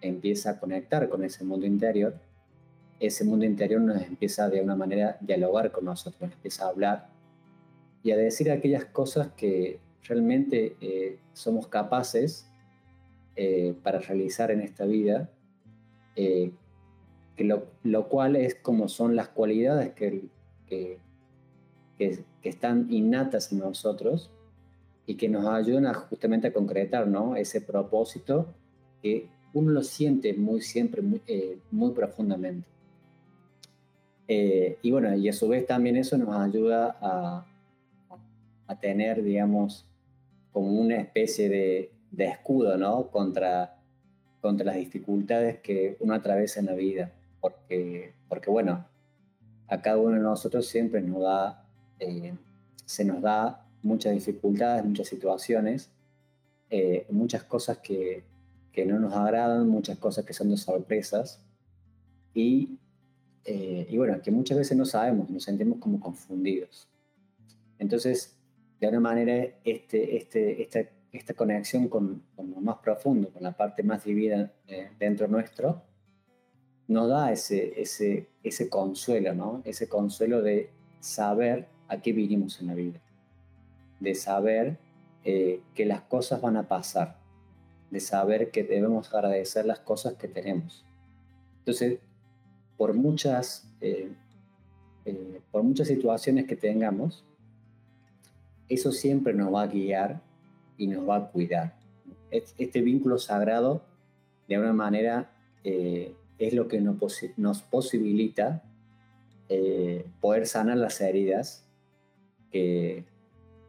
empieza 0.00 0.50
a 0.50 0.60
conectar 0.60 1.08
con 1.08 1.24
ese 1.24 1.44
mundo 1.44 1.66
interior, 1.66 2.14
ese 2.98 3.24
mundo 3.24 3.44
interior 3.44 3.80
nos 3.80 4.00
empieza 4.02 4.48
de 4.48 4.60
una 4.60 4.76
manera 4.76 5.18
a 5.20 5.24
dialogar 5.24 5.72
con 5.72 5.84
nosotros, 5.84 6.30
empieza 6.30 6.64
a 6.64 6.68
hablar 6.68 7.08
y 8.02 8.10
a 8.12 8.16
decir 8.16 8.50
aquellas 8.50 8.84
cosas 8.86 9.28
que 9.36 9.80
realmente 10.04 10.76
eh, 10.80 11.18
somos 11.32 11.68
capaces 11.68 12.46
eh, 13.36 13.74
para 13.82 13.98
realizar 13.98 14.50
en 14.50 14.60
esta 14.60 14.84
vida, 14.84 15.30
eh, 16.16 16.52
que 17.36 17.44
lo, 17.44 18.08
cual 18.08 18.36
es 18.36 18.54
como 18.56 18.88
son 18.88 19.16
las 19.16 19.28
cualidades 19.28 19.94
que, 19.94 20.28
que, 20.66 20.98
que, 21.98 22.24
están 22.42 22.88
innatas 22.90 23.52
en 23.52 23.60
nosotros 23.60 24.30
y 25.06 25.16
que 25.16 25.28
nos 25.28 25.46
ayudan 25.46 25.92
justamente 25.94 26.48
a 26.48 26.52
concretar 26.52 27.06
¿no? 27.06 27.36
ese 27.36 27.60
propósito 27.60 28.46
que 29.02 29.28
uno 29.52 29.72
lo 29.72 29.82
siente 29.82 30.32
muy 30.34 30.60
siempre, 30.60 31.02
muy, 31.02 31.20
eh, 31.26 31.58
profundamente. 31.94 32.66
Eh, 34.28 34.78
y 34.82 34.90
bueno, 34.90 35.14
y 35.14 35.28
a 35.28 35.32
su 35.32 35.48
vez 35.48 35.66
también 35.66 35.96
eso 35.96 36.16
nos 36.16 36.34
ayuda 36.34 36.96
a, 37.00 37.44
a 38.66 38.80
tener, 38.80 39.22
digamos, 39.22 39.84
como 40.52 40.80
una 40.80 40.96
especie 40.96 41.48
de, 41.48 41.90
de, 42.10 42.24
escudo, 42.26 42.76
¿no? 42.76 43.08
Contra, 43.08 43.76
contra 44.40 44.66
las 44.66 44.76
dificultades 44.76 45.60
que 45.60 45.96
uno 46.00 46.14
atraviesa 46.14 46.60
en 46.60 46.66
la 46.66 46.74
vida. 46.74 47.12
Porque, 47.40 48.14
porque 48.28 48.50
bueno, 48.50 48.86
a 49.68 49.82
cada 49.82 49.98
uno 49.98 50.16
de 50.16 50.22
nosotros 50.22 50.66
siempre 50.66 51.02
nos 51.02 51.22
da, 51.22 51.66
eh, 51.98 52.34
se 52.84 53.04
nos 53.04 53.20
da 53.20 53.66
muchas 53.82 54.12
dificultades, 54.12 54.84
muchas 54.84 55.08
situaciones, 55.08 55.90
muchas 57.10 57.44
cosas 57.44 57.78
que, 57.78 58.24
que 58.72 58.86
no 58.86 58.98
nos 58.98 59.12
agradan, 59.12 59.68
muchas 59.68 59.98
cosas 59.98 60.24
que 60.24 60.32
son 60.32 60.50
de 60.50 60.56
sorpresas 60.56 61.44
y, 62.34 62.78
eh, 63.44 63.86
y 63.88 63.96
bueno, 63.98 64.20
que 64.22 64.30
muchas 64.30 64.56
veces 64.56 64.76
no 64.76 64.86
sabemos, 64.86 65.28
nos 65.30 65.44
sentimos 65.44 65.78
como 65.78 66.00
confundidos. 66.00 66.88
Entonces, 67.78 68.36
de 68.80 68.86
alguna 68.86 69.10
manera, 69.10 69.34
este, 69.64 70.16
este, 70.16 70.62
esta, 70.62 70.80
esta 71.12 71.34
conexión 71.34 71.88
con, 71.88 72.22
con, 72.34 72.50
lo 72.50 72.60
más 72.60 72.78
profundo, 72.78 73.30
con 73.30 73.42
la 73.42 73.52
parte 73.52 73.82
más 73.82 74.04
divina 74.04 74.50
eh, 74.66 74.90
dentro 74.98 75.28
nuestro, 75.28 75.82
nos 76.88 77.08
da 77.08 77.30
ese, 77.30 77.80
ese, 77.80 78.28
ese 78.42 78.68
consuelo, 78.68 79.34
¿no? 79.34 79.62
Ese 79.64 79.88
consuelo 79.88 80.42
de 80.42 80.70
saber 81.00 81.68
a 81.88 82.00
qué 82.00 82.12
vinimos 82.12 82.60
en 82.60 82.68
la 82.68 82.74
vida, 82.74 83.00
de 84.02 84.14
saber 84.16 84.78
eh, 85.24 85.60
que 85.74 85.86
las 85.86 86.02
cosas 86.02 86.40
van 86.40 86.56
a 86.56 86.66
pasar, 86.66 87.16
de 87.90 88.00
saber 88.00 88.50
que 88.50 88.64
debemos 88.64 89.14
agradecer 89.14 89.64
las 89.64 89.78
cosas 89.78 90.14
que 90.14 90.26
tenemos. 90.26 90.84
Entonces, 91.60 92.00
por 92.76 92.94
muchas, 92.94 93.68
eh, 93.80 94.12
eh, 95.04 95.40
por 95.52 95.62
muchas 95.62 95.86
situaciones 95.86 96.46
que 96.46 96.56
tengamos, 96.56 97.24
eso 98.68 98.90
siempre 98.90 99.32
nos 99.32 99.54
va 99.54 99.62
a 99.62 99.66
guiar 99.68 100.20
y 100.76 100.88
nos 100.88 101.08
va 101.08 101.16
a 101.16 101.30
cuidar. 101.30 101.78
Este 102.30 102.80
vínculo 102.80 103.18
sagrado, 103.18 103.84
de 104.48 104.56
alguna 104.56 104.72
manera, 104.72 105.30
es 105.62 106.54
lo 106.54 106.66
que 106.66 106.80
nos, 106.80 107.62
posibilita 107.62 108.62
poder 110.20 110.46
sanar 110.46 110.78
las 110.78 110.98
heridas 111.02 111.66
que, 112.50 113.04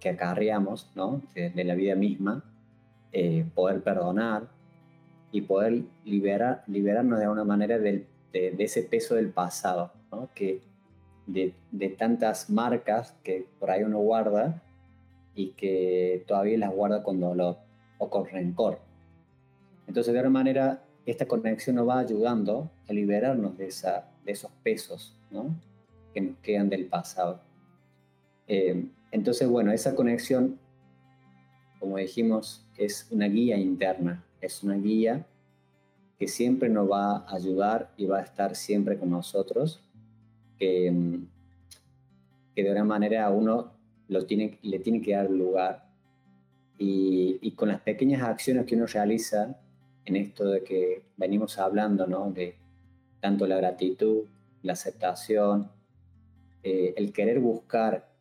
que 0.04 0.10
acarreamos 0.10 0.92
¿no? 0.96 1.22
de 1.34 1.63
la 1.63 1.76
vida 1.76 1.96
misma 1.96 2.44
eh, 3.13 3.46
poder 3.56 3.82
perdonar 3.82 4.50
y 5.32 5.42
poder 5.44 5.84
liberar, 6.04 6.66
liberarnos 6.68 7.20
de 7.20 7.24
alguna 7.24 7.46
manera 7.46 7.80
del 7.80 8.06
de, 8.34 8.54
ese 8.60 8.84
peso 8.84 9.16
del 9.16 9.30
pasado, 9.30 9.94
¿no? 10.12 10.28
que 10.36 10.60
de, 11.26 11.54
de, 11.72 11.88
tantas 11.88 12.50
marcas 12.50 13.16
que 13.24 13.48
por 13.60 13.72
ahí 13.72 13.84
uno 13.84 14.00
guarda 14.00 14.62
y 15.36 15.52
que 15.52 16.26
todavía 16.28 16.58
las 16.58 16.74
guarda 16.74 17.02
con 17.02 17.22
dolor 17.22 17.60
o 17.98 18.10
con 18.10 18.26
rencor. 18.26 18.80
Entonces, 19.88 20.12
de 20.12 20.20
alguna 20.20 20.39
manera, 20.39 20.84
esta 21.06 21.28
conexión 21.28 21.78
nos 21.78 21.88
va 21.88 22.00
ayudando 22.00 22.70
a 22.89 22.94
liberarnos 22.94 23.58
de, 23.58 23.68
esa, 23.68 24.10
de 24.26 24.34
esos 24.34 24.52
pesos 24.63 25.16
¿no? 25.32 25.56
que 26.13 26.20
nos 26.20 26.38
quedan 26.39 26.68
del 26.68 26.88
pasado. 26.88 27.39
Eh, 28.48 28.88
entonces, 29.13 29.47
bueno, 29.47 29.71
esa 29.71 29.93
conexión, 29.93 30.58
como 31.80 31.97
dijimos, 31.97 32.65
es 32.76 33.08
una 33.12 33.28
guía 33.28 33.58
interna, 33.58 34.26
es 34.41 34.63
una 34.63 34.76
guía 34.76 35.28
que 36.17 36.28
siempre 36.28 36.67
nos 36.67 36.89
va 36.89 37.17
a 37.17 37.36
ayudar 37.36 37.93
y 37.95 38.08
va 38.08 38.17
a 38.17 38.23
estar 38.23 38.56
siempre 38.56 38.97
con 38.97 39.12
nosotros, 39.12 39.84
que, 40.58 40.91
que 42.56 42.63
de 42.63 42.71
una 42.71 42.86
manera 42.86 43.28
a 43.28 43.30
uno 43.30 43.73
le 44.08 44.23
tiene 44.23 45.02
que 45.04 45.13
dar 45.13 45.30
lugar. 45.30 45.86
Y, 46.80 47.38
y, 47.39 47.52
con 47.52 47.69
las 47.69 47.82
pequeñas 47.82 48.23
acciones 48.23 48.65
que 48.65 48.76
uno 48.76 48.88
realiza 48.88 49.56
en 50.06 50.15
esto 50.15 50.45
de 50.45 50.63
que 50.63 51.04
venimos 51.17 51.60
hablando, 51.60 52.08
¿no? 52.08 52.32
De 52.32 52.56
tanto 53.21 53.45
la 53.45 53.58
gratitud, 53.58 54.23
la 54.63 54.73
aceptación, 54.73 55.69
eh, 56.63 56.95
el 56.97 57.13
querer 57.13 57.39
buscar 57.39 58.12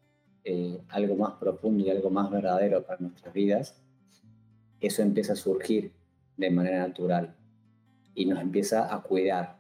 eh, 0.45 0.81
algo 0.89 1.17
más 1.17 1.35
profundo 1.35 1.85
y 1.85 1.91
algo 1.91 2.11
más 2.11 2.31
verdadero 2.31 2.85
para 2.85 3.01
nuestras 3.01 3.33
vidas, 3.33 3.77
eso 4.81 5.03
empieza 5.03 5.35
a 5.35 5.37
surgir 5.37 5.93
de 6.37 6.51
manera 6.51 6.79
natural 6.87 7.37
y 8.15 8.27
nos 8.27 8.41
empieza 8.41 8.93
a 8.93 9.03
cuidar, 9.03 9.59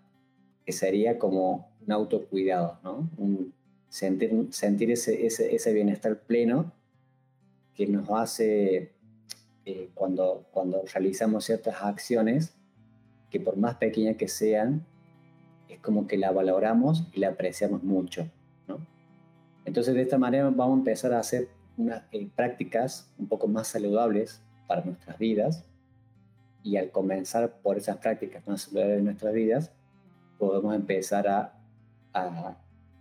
que 0.66 0.72
sería 0.72 1.18
como 1.18 1.72
un 1.86 1.92
autocuidado, 1.92 2.78
¿no? 2.82 3.08
Sentir, 3.88 4.90
ese 4.90 5.72
bienestar 5.72 6.20
pleno 6.22 6.72
que 7.74 7.86
nos 7.86 8.08
hace 8.10 8.92
eh, 9.64 9.90
cuando, 9.94 10.46
cuando 10.50 10.82
realizamos 10.92 11.44
ciertas 11.44 11.76
acciones, 11.82 12.54
que 13.30 13.38
por 13.38 13.56
más 13.56 13.76
pequeñas 13.76 14.16
que 14.16 14.28
sean, 14.28 14.84
es 15.68 15.78
como 15.78 16.06
que 16.06 16.18
la 16.18 16.32
valoramos 16.32 17.06
y 17.12 17.20
la 17.20 17.28
apreciamos 17.28 17.82
mucho. 17.82 18.28
¿No? 19.62 19.68
Entonces 19.68 19.94
de 19.94 20.02
esta 20.02 20.18
manera 20.18 20.44
vamos 20.44 20.76
a 20.76 20.78
empezar 20.78 21.12
a 21.12 21.20
hacer 21.20 21.48
eh, 22.12 22.28
prácticas 22.34 23.10
un 23.18 23.28
poco 23.28 23.48
más 23.48 23.68
saludables 23.68 24.42
para 24.66 24.84
nuestras 24.84 25.18
vidas 25.18 25.64
y 26.62 26.76
al 26.76 26.90
comenzar 26.90 27.60
por 27.62 27.76
esas 27.76 27.96
prácticas 27.96 28.46
más 28.46 28.62
saludables 28.62 28.96
de 28.98 29.02
nuestras 29.02 29.34
vidas, 29.34 29.72
podemos 30.38 30.74
empezar 30.74 31.26
a, 31.28 31.54
a 32.14 32.56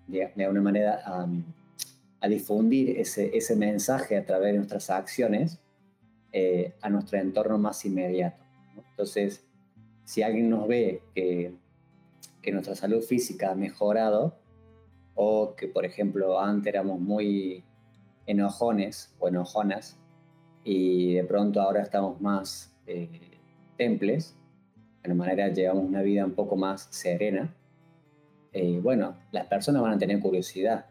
de, 0.08 0.44
alguna 0.44 0.62
manera, 0.62 1.02
a, 1.06 2.28
difundir 2.28 3.00
ese, 3.00 3.56
mensaje 3.56 4.18
a 4.18 4.26
través 4.26 4.52
de 4.52 4.58
nuestras 4.58 4.90
acciones 4.90 5.60
eh, 6.32 6.74
a 6.82 6.90
nuestro 6.90 7.20
entorno 7.20 7.58
más 7.58 7.84
inmediato. 7.86 8.44
Entonces, 8.92 9.44
si 10.04 10.24
alguien 10.24 10.50
nos 10.50 10.68
ve 10.68 11.02
que, 11.16 11.54
nuestra 12.52 12.76
salud 12.76 13.02
física 13.02 13.52
ha 13.52 13.56
mejorado 13.56 14.36
o 15.24 15.56
que, 15.56 15.68
por 15.68 15.86
ejemplo, 15.86 16.40
antes 16.40 16.74
éramos 16.74 17.00
muy 17.00 17.64
enojones 18.26 19.14
o 19.20 19.28
enojonas 19.28 20.00
y 20.64 21.14
de 21.14 21.24
pronto 21.26 21.62
ahora 21.62 21.84
estamos 21.84 22.20
más 22.22 22.76
eh, 22.88 23.38
temples, 23.78 24.36
de 25.04 25.12
una 25.12 25.16
manera 25.24 25.50
llevamos 25.50 25.84
una 25.86 26.02
vida 26.02 26.26
un 26.26 26.34
poco 26.34 26.56
más 26.56 26.88
serena, 26.90 27.54
eh, 28.52 28.80
bueno, 28.82 29.16
las 29.32 29.46
personas 29.46 29.84
van 29.84 29.94
a 29.94 29.98
tener 30.00 30.20
curiosidad, 30.20 30.88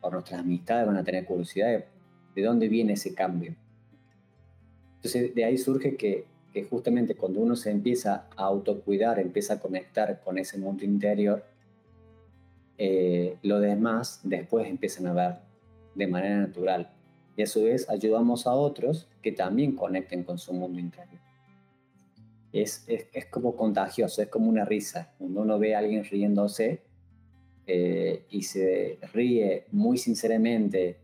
o 0.00 0.10
nuestras 0.10 0.40
amistades 0.40 0.86
van 0.86 0.98
a 0.98 1.04
tener 1.04 1.24
curiosidad 1.24 1.68
de, 1.68 1.84
de 2.34 2.42
dónde 2.42 2.68
viene 2.68 2.92
ese 2.92 3.12
cambio. 3.12 3.56
Entonces, 4.96 5.34
de 5.34 5.44
ahí 5.44 5.58
surge 5.58 5.96
que, 5.96 6.26
justamente 6.70 7.16
cuando 7.16 7.40
uno 7.40 7.56
se 7.56 7.72
empieza 7.72 8.28
a 8.36 8.44
autocuidar, 8.44 9.18
empieza 9.18 9.54
a 9.54 9.58
conectar 9.58 10.20
con 10.22 10.38
ese 10.38 10.58
mundo 10.58 10.84
interior, 10.84 11.44
eh, 12.84 13.38
lo 13.42 13.60
demás 13.60 14.18
después 14.24 14.66
empiezan 14.66 15.06
a 15.06 15.12
ver 15.12 15.34
de 15.94 16.08
manera 16.08 16.38
natural. 16.38 16.90
Y 17.36 17.42
a 17.42 17.46
su 17.46 17.62
vez 17.62 17.88
ayudamos 17.88 18.48
a 18.48 18.54
otros 18.54 19.08
que 19.22 19.30
también 19.30 19.76
conecten 19.76 20.24
con 20.24 20.36
su 20.36 20.52
mundo 20.52 20.80
interior. 20.80 21.20
Es, 22.52 22.84
es, 22.88 23.26
como 23.26 23.54
contagioso, 23.54 24.20
es 24.20 24.26
como 24.26 24.48
una 24.48 24.64
risa. 24.64 25.12
Cuando 25.16 25.42
uno 25.42 25.60
ve 25.60 25.76
a 25.76 25.78
alguien 25.78 26.02
riéndose 26.02 26.82
eh, 27.68 28.24
y 28.30 28.42
se 28.42 28.98
ríe 29.12 29.66
muy 29.70 29.96
sinceramente 29.96 30.96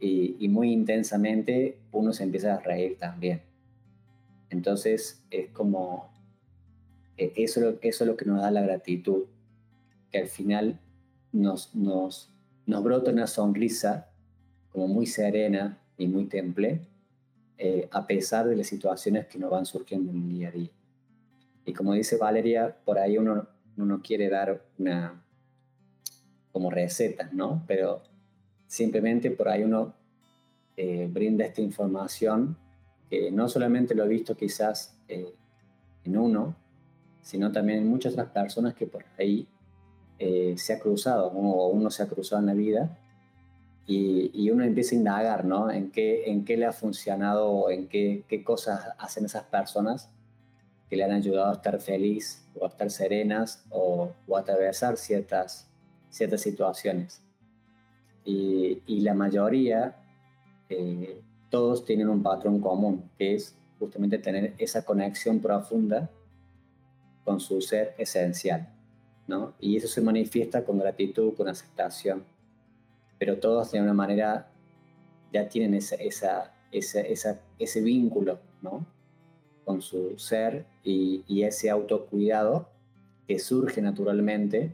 y, 0.00 0.48
muy 0.48 0.72
intensamente 0.72 1.76
uno 1.92 2.14
se 2.14 2.22
empieza 2.22 2.54
a 2.54 2.60
reír 2.60 2.96
también. 2.96 3.42
Entonces 4.48 5.22
es 5.30 5.50
como, 5.50 6.10
e, 7.18 7.34
eso, 7.36 7.78
eso 7.82 8.04
es 8.04 8.08
lo 8.08 8.16
que 8.16 8.24
nos 8.24 8.40
da 8.40 8.50
la 8.50 8.62
gratitud, 8.62 9.26
que 10.10 10.16
al 10.16 10.28
final 10.28 10.80
nos, 11.32 11.70
brota 12.66 13.10
una 13.10 13.26
sonrisa 13.26 14.08
como 14.70 14.88
muy 14.88 15.06
serena 15.06 15.78
y 15.98 16.06
muy 16.06 16.26
temple, 16.26 16.80
eh, 17.58 17.88
a 17.90 18.06
pesar 18.06 18.48
de 18.48 18.56
las 18.56 18.66
situaciones 18.66 19.26
que 19.26 19.38
nos 19.38 19.50
van 19.50 19.66
surgiendo 19.66 20.10
en 20.10 20.18
el 20.18 20.28
día 20.28 20.48
a 20.48 20.52
día. 20.52 20.70
Y 21.64 21.72
como 21.72 21.92
dice 21.92 22.16
Valeria, 22.16 22.76
por 22.84 22.98
ahí 22.98 23.18
uno, 23.18 23.46
uno 23.76 24.00
quiere 24.02 24.28
dar 24.28 24.62
una, 24.78 25.22
como 26.50 26.70
recetas, 26.70 27.32
¿no? 27.32 27.62
Pero 27.66 28.02
simplemente 28.66 29.30
por 29.30 29.48
ahí 29.48 29.62
uno 29.62 29.94
eh, 30.76 31.08
brinda 31.10 31.44
esta 31.44 31.60
información 31.60 32.56
que 33.08 33.30
no 33.30 33.48
solamente 33.48 33.94
lo 33.94 34.04
he 34.04 34.08
visto 34.08 34.34
quizás 34.36 34.98
eh, 35.06 35.34
en 36.04 36.16
uno, 36.16 36.56
sino 37.20 37.52
también 37.52 37.80
en 37.80 37.88
muchas 37.88 38.14
otras 38.14 38.30
personas 38.30 38.74
que 38.74 38.86
por 38.86 39.04
ahí 39.18 39.46
eh, 40.24 40.54
se 40.56 40.72
ha 40.72 40.78
cruzado 40.78 41.32
o 41.32 41.66
uno 41.70 41.90
se 41.90 42.04
ha 42.04 42.06
cruzado 42.06 42.38
en 42.40 42.46
la 42.46 42.54
vida 42.54 42.96
y, 43.88 44.48
uno 44.50 44.62
empieza 44.62 44.94
a 44.94 44.98
indagar 44.98 45.44
¿no? 45.44 45.68
en, 45.68 45.90
qué, 45.90 46.30
en 46.30 46.44
qué 46.44 46.56
le 46.56 46.66
ha 46.66 46.72
funcionado, 46.72 47.68
en 47.70 47.88
qué, 47.88 48.22
qué 48.28 48.44
cosas 48.44 48.90
hacen 48.98 49.24
esas 49.24 49.42
personas 49.42 50.08
que 50.88 50.94
le 50.94 51.02
han 51.02 51.10
ayudado 51.10 51.50
a 51.50 51.54
estar 51.54 51.80
feliz 51.80 52.46
o 52.54 52.64
a 52.64 52.68
estar 52.68 52.88
serenas 52.88 53.64
o, 53.70 54.12
o 54.28 54.36
a 54.36 54.40
atravesar 54.40 54.96
ciertas, 54.96 55.66
ciertas 56.08 56.40
situaciones. 56.40 57.20
Y, 58.24 59.00
la 59.00 59.14
mayoría, 59.14 59.96
eh, 60.68 61.20
todos 61.50 61.84
tienen 61.84 62.08
un 62.08 62.22
patrón 62.22 62.60
común, 62.60 63.10
que 63.18 63.34
es 63.34 63.56
justamente 63.80 64.18
tener 64.18 64.54
esa 64.58 64.84
conexión 64.84 65.40
profunda 65.40 66.08
con 67.24 67.40
su 67.40 67.60
ser 67.60 67.96
esencial, 67.98 68.68
Y 69.60 69.76
eso 69.76 69.88
se 69.88 70.00
manifiesta 70.00 70.64
con 70.64 70.78
gratitud, 70.78 71.34
con 71.34 71.48
aceptación, 71.48 72.24
pero 73.18 73.38
todos 73.38 73.72
de 73.72 73.80
una 73.80 73.94
manera 73.94 74.50
ya 75.32 75.48
tienen 75.48 75.74
esa, 75.74 75.96
esa, 75.96 76.52
esa, 76.70 77.40
ese 77.58 77.80
vínculo, 77.80 78.38
¿no? 78.60 78.86
Con 79.64 79.80
su 79.80 80.18
ser 80.18 80.66
y, 80.82 81.42
ese 81.42 81.70
autocuidado 81.70 82.68
que 83.26 83.38
surge 83.38 83.80
naturalmente 83.80 84.72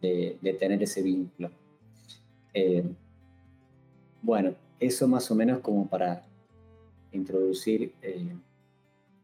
de, 0.00 0.38
de 0.40 0.52
tener 0.54 0.82
ese 0.82 1.02
vínculo. 1.02 1.50
Eh, 2.54 2.84
bueno, 4.20 4.54
eso 4.78 5.08
más 5.08 5.30
o 5.30 5.34
menos 5.34 5.60
como 5.60 5.88
para 5.88 6.24
introducir, 7.12 7.94
eh, 8.02 8.34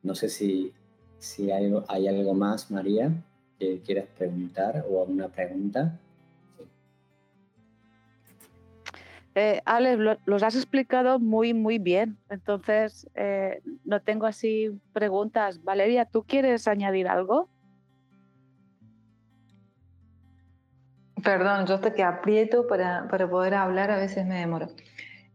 no 0.03 0.15
sé 0.15 0.29
si, 0.29 0.73
si 1.19 1.51
hay, 1.51 1.73
hay, 1.89 2.09
algo 2.09 2.35
más, 2.35 2.71
María, 2.71 3.13
que 3.59 3.81
quieras 3.81 4.07
preguntar 4.17 4.85
o 4.89 5.01
alguna 5.01 5.29
pregunta. 5.29 5.99
Eh, 9.35 9.61
Alex, 9.65 10.19
los 10.25 10.43
has 10.43 10.57
explicado 10.57 11.19
muy, 11.19 11.55
muy 11.55 11.79
bien. 11.79 12.19
Entonces, 12.29 13.09
no 13.85 14.01
tengo 14.03 14.27
así 14.27 14.71
preguntas. 14.93 15.63
Valeria, 15.63 16.05
¿tú 16.07 16.25
quieres 16.25 16.67
añadir 16.67 17.07
algo? 17.09 17.49
Perdón, 21.23 21.67
yo 21.67 21.75
hasta 21.75 21.95
que 21.95 22.03
aprieto 22.03 22.67
para, 22.67 23.09
poder 23.09 23.55
hablar 23.55 23.91
a 23.91 23.97
veces 23.97 24.27
me 24.27 24.39
demoro. 24.39 24.69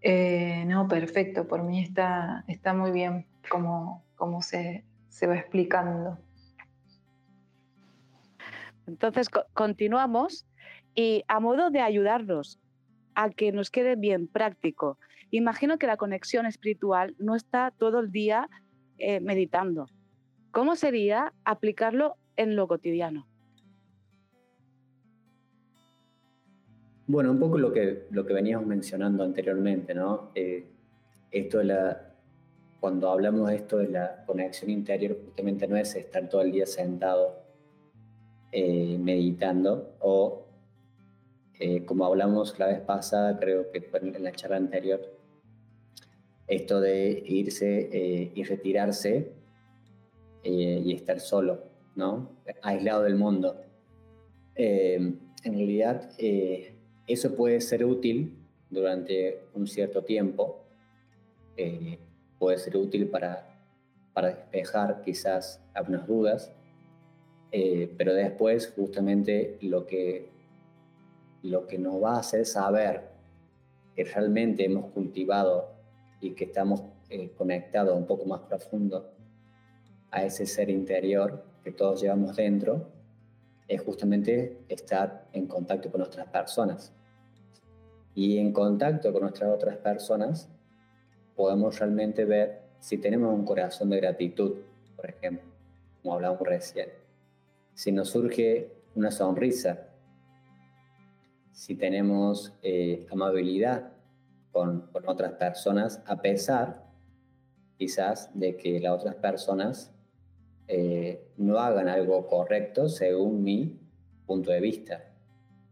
Eh, 0.01 0.63
no, 0.65 0.87
perfecto, 0.87 1.47
por 1.47 1.63
mí 1.63 1.81
está, 1.81 2.43
está 2.47 2.73
muy 2.73 2.91
bien 2.91 3.25
como, 3.49 4.03
se, 4.41 4.83
va 5.27 5.35
explicando. 5.35 6.17
Entonces, 8.87 9.29
continuamos 9.53 10.45
y 10.95 11.23
a 11.27 11.39
modo 11.39 11.69
de 11.69 11.81
ayudarnos 11.81 12.59
a 13.15 13.29
que 13.29 13.51
nos 13.51 13.69
quede 13.69 13.95
bien 13.95 14.27
práctico, 14.27 14.97
imagino 15.31 15.77
que 15.77 15.87
la 15.87 15.97
conexión 15.97 16.45
espiritual 16.45 17.15
no 17.17 17.35
está 17.35 17.71
todo 17.71 17.99
el 17.99 18.11
día 18.11 18.49
eh, 18.97 19.19
meditando. 19.19 19.87
¿Cómo 20.51 20.75
sería 20.75 21.33
aplicarlo 21.45 22.17
en 22.37 22.55
lo 22.55 22.67
cotidiano. 22.67 23.27
Bueno, 27.05 27.31
un 27.31 27.39
poco 27.39 27.57
lo 27.57 27.71
que, 27.73 28.07
lo 28.11 28.25
que 28.25 28.33
veníamos 28.33 28.65
mencionando 28.65 29.23
anteriormente, 29.23 29.93
¿no? 29.93 30.31
Eh, 30.35 30.65
esto 31.31 31.59
de 31.59 31.65
la, 31.65 32.15
cuando 32.79 33.09
hablamos 33.09 33.49
de 33.49 33.55
esto 33.55 33.77
de 33.77 33.89
la 33.89 34.23
conexión 34.25 34.71
interior, 34.71 35.17
justamente 35.25 35.67
no 35.67 35.75
es 35.75 35.95
estar 35.95 36.29
todo 36.29 36.41
el 36.41 36.51
día 36.51 36.65
sentado 36.65 37.42
eh, 38.55 38.99
meditando 38.99 39.95
o, 39.99 40.45
eh, 41.59 41.83
como 41.85 42.05
hablamos 42.05 42.59
la 42.59 42.67
vez 42.67 42.81
pasada, 42.81 43.39
creo 43.39 43.71
que 43.71 43.89
en 43.91 44.23
la 44.23 44.31
charla 44.31 44.57
anterior, 44.57 45.01
esto 46.45 46.79
de 46.79 47.23
irse 47.25 47.89
eh, 47.91 48.31
y 48.35 48.43
retirarse 48.43 49.33
y 50.43 50.93
estar 50.93 51.19
solo, 51.19 51.63
¿no? 51.95 52.29
Aislado 52.61 53.03
del 53.03 53.15
mundo. 53.15 53.55
en 54.55 55.19
realidad, 55.43 56.11
eso 57.07 57.35
puede 57.35 57.59
ser 57.59 57.85
útil 57.85 58.37
durante 58.69 59.39
un 59.55 59.65
cierto 59.65 60.03
tiempo, 60.03 60.65
puede 62.37 62.57
ser 62.57 62.75
útil 62.75 63.07
para, 63.07 63.57
para 64.13 64.27
despejar 64.27 65.01
quizás 65.01 65.63
algunas 65.73 66.05
dudas, 66.05 66.53
eh, 67.55 67.93
pero 67.95 68.15
después 68.15 68.73
justamente 68.75 69.59
lo 69.61 69.85
que, 69.85 70.27
lo 71.43 71.67
que 71.67 71.77
nos 71.77 72.01
va 72.01 72.15
a 72.15 72.19
hacer 72.19 72.47
saber 72.47 73.11
que 73.95 74.03
realmente 74.05 74.65
hemos 74.65 74.91
cultivado 74.91 75.69
y 76.19 76.31
que 76.31 76.45
estamos 76.45 76.81
eh, 77.11 77.29
conectados 77.37 77.95
un 77.95 78.07
poco 78.07 78.25
más 78.25 78.39
profundo 78.41 79.11
a 80.09 80.23
ese 80.23 80.47
ser 80.47 80.71
interior 80.71 81.45
que 81.63 81.71
todos 81.71 82.01
llevamos 82.01 82.35
dentro, 82.35 82.87
es 83.67 83.79
justamente 83.81 84.63
estar 84.67 85.27
en 85.31 85.45
contacto 85.45 85.91
con 85.91 86.01
otras 86.01 86.25
personas. 86.29 86.91
Y 88.15 88.39
en 88.39 88.51
contacto 88.51 89.13
con 89.13 89.21
nuestras 89.21 89.51
otras 89.51 89.77
personas 89.77 90.49
podemos 91.35 91.77
realmente 91.77 92.25
ver 92.25 92.63
si 92.79 92.97
tenemos 92.97 93.31
un 93.31 93.45
corazón 93.45 93.91
de 93.91 93.97
gratitud, 93.97 94.55
por 94.95 95.07
ejemplo, 95.07 95.47
como 96.01 96.15
hablamos 96.15 96.41
recién. 96.41 97.02
Si 97.73 97.91
nos 97.91 98.09
surge 98.09 98.71
una 98.95 99.11
sonrisa, 99.11 99.89
si 101.51 101.75
tenemos 101.75 102.53
eh, 102.61 103.07
amabilidad 103.11 103.93
con, 104.51 104.89
otras 105.05 105.33
personas, 105.33 106.01
a 106.05 106.21
pesar 106.21 106.83
quizás 107.77 108.29
de 108.33 108.55
que 108.55 108.79
las 108.79 108.93
otras 108.93 109.15
personas 109.15 109.91
eh, 110.67 111.27
no 111.37 111.59
hagan 111.59 111.89
algo 111.89 112.27
correcto 112.27 112.89
según 112.89 113.43
mi 113.43 113.79
punto 114.25 114.51
de 114.51 114.61
vista, 114.61 115.03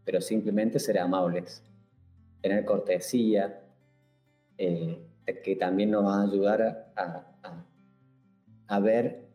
pero 0.04 0.20
simplemente 0.20 0.78
ser 0.78 0.98
amables, 0.98 1.62
tener 2.40 2.64
cortesía, 2.64 3.62
eh, 4.58 5.06
que 5.44 5.56
también 5.56 5.90
nos 5.90 6.04
va 6.04 6.20
a 6.20 6.24
ayudar 6.24 6.92
a, 6.96 7.64
a, 8.66 8.80
ver 8.80 9.28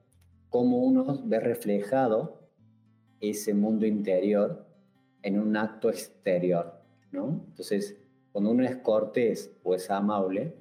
cómo 0.49 0.77
uno 0.77 1.21
ve 1.23 1.39
reflejado 1.39 2.36
ese 3.21 3.53
mundo 3.53 3.85
interior 3.85 4.65
en 5.23 5.39
un 5.39 5.57
acto 5.57 5.89
exterior, 5.89 6.73
¿no? 7.11 7.43
Entonces, 7.49 7.97
cuando 8.31 8.51
uno 8.51 8.63
es 8.63 8.77
cortés 8.77 9.51
o 9.63 9.73
es 9.73 9.89
amable, 9.89 10.53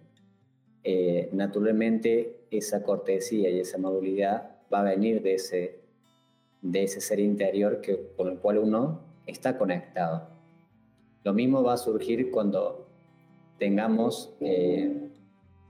eh, 0.82 1.28
naturalmente 1.32 2.46
esa 2.50 2.82
cortesía 2.82 3.50
y 3.50 3.60
esa 3.60 3.76
amabilidad 3.76 4.56
va 4.72 4.80
a 4.80 4.84
venir 4.84 5.22
de 5.22 5.34
ese, 5.34 5.80
de 6.62 6.84
ese 6.84 7.00
ser 7.00 7.20
interior 7.20 7.80
que, 7.80 8.12
con 8.16 8.28
el 8.28 8.38
cual 8.38 8.58
uno 8.58 9.00
está 9.26 9.58
conectado. 9.58 10.28
Lo 11.24 11.34
mismo 11.34 11.62
va 11.62 11.74
a 11.74 11.76
surgir 11.76 12.30
cuando 12.30 12.86
tengamos 13.58 14.34
eh, 14.40 15.10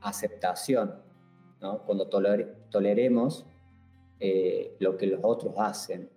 aceptación, 0.02 0.94
¿no? 1.60 1.82
cuando 1.84 2.08
toleremos 2.08 3.46
eh, 4.20 4.76
lo 4.78 4.96
que 4.96 5.06
los 5.06 5.20
otros 5.22 5.54
hacen. 5.56 6.10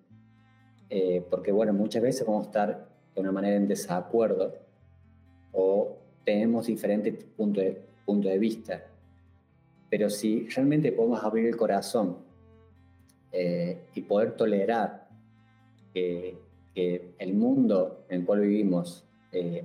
Eh, 0.90 1.26
porque 1.30 1.52
bueno, 1.52 1.74
muchas 1.74 2.02
veces 2.02 2.26
vamos 2.26 2.44
a 2.44 2.50
estar 2.50 2.90
de 3.14 3.22
una 3.22 3.32
manera 3.32 3.56
en 3.56 3.68
desacuerdo 3.68 4.56
o 5.52 5.98
tenemos 6.24 6.68
diferentes 6.68 7.24
puntos 7.24 7.64
de, 7.64 7.82
punto 8.06 8.28
de 8.28 8.40
vista. 8.40 8.84
Pero 9.90 10.10
si 10.10 10.48
realmente 10.48 10.92
podemos 10.92 11.24
abrir 11.24 11.48
el 11.48 11.58
corazón 11.58 12.18
eh, 13.32 13.86
y 13.94 14.02
poder 14.02 14.36
tolerar 14.36 15.08
que, 15.94 16.38
que, 16.74 17.14
el 17.18 17.34
mundo 17.34 18.06
en 18.10 18.22
el 18.22 18.26
cual 18.26 18.42
vivimos 18.42 19.06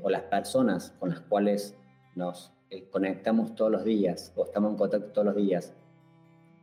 o 0.02 0.10
las 0.10 0.22
personas 0.22 0.90
con 0.98 1.08
las 1.08 1.20
cuales 1.20 1.74
nos 2.14 2.54
eh, 2.74 2.88
conectamos 2.90 3.54
todos 3.54 3.70
los 3.70 3.84
días 3.84 4.32
o 4.34 4.44
estamos 4.44 4.72
en 4.72 4.76
contacto 4.76 5.12
todos 5.12 5.26
los 5.26 5.36
días, 5.36 5.72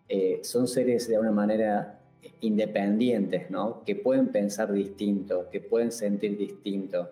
eh, 0.09 0.41
son 0.43 0.67
seres 0.67 1.07
de 1.07 1.17
una 1.17 1.31
manera 1.31 2.00
independientes, 2.41 3.49
¿no? 3.49 3.83
Que 3.83 3.95
pueden 3.95 4.29
pensar 4.29 4.71
distinto, 4.71 5.49
que 5.49 5.59
pueden 5.59 5.91
sentir 5.91 6.37
distinto, 6.37 7.09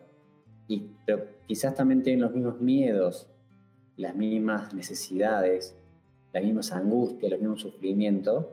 y, 0.67 0.83
pero 1.05 1.25
quizás 1.47 1.75
también 1.75 2.03
tienen 2.03 2.21
los 2.21 2.33
mismos 2.33 2.61
miedos, 2.61 3.27
las 3.97 4.15
mismas 4.15 4.73
necesidades, 4.73 5.75
las 6.31 6.43
mismas 6.43 6.71
angustias, 6.71 7.31
los 7.31 7.39
mismos 7.39 7.61
sufrimientos, 7.61 8.45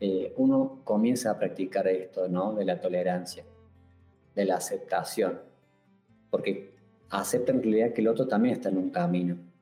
eh, 0.00 0.34
uno 0.36 0.80
comienza 0.84 1.30
a 1.30 1.38
practicar 1.38 1.86
esto, 1.88 2.28
¿no? 2.28 2.54
De 2.54 2.64
la 2.64 2.80
tolerancia, 2.80 3.44
de 4.34 4.44
la 4.44 4.56
aceptación, 4.56 5.40
porque 6.30 6.74
acepta 7.10 7.52
en 7.52 7.62
realidad 7.62 7.92
que 7.92 8.00
el 8.00 8.08
otro 8.08 8.26
también 8.26 8.54
está 8.54 8.68
en 8.68 8.78
un 8.78 8.90
camino 8.90 9.52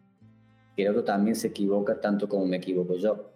que 0.74 0.82
el 0.82 0.88
otro 0.88 1.04
también 1.04 1.36
se 1.36 1.48
equivoca 1.48 2.00
tanto 2.00 2.28
como 2.28 2.46
me 2.46 2.56
equivoco 2.56 2.96
yo, 2.96 3.30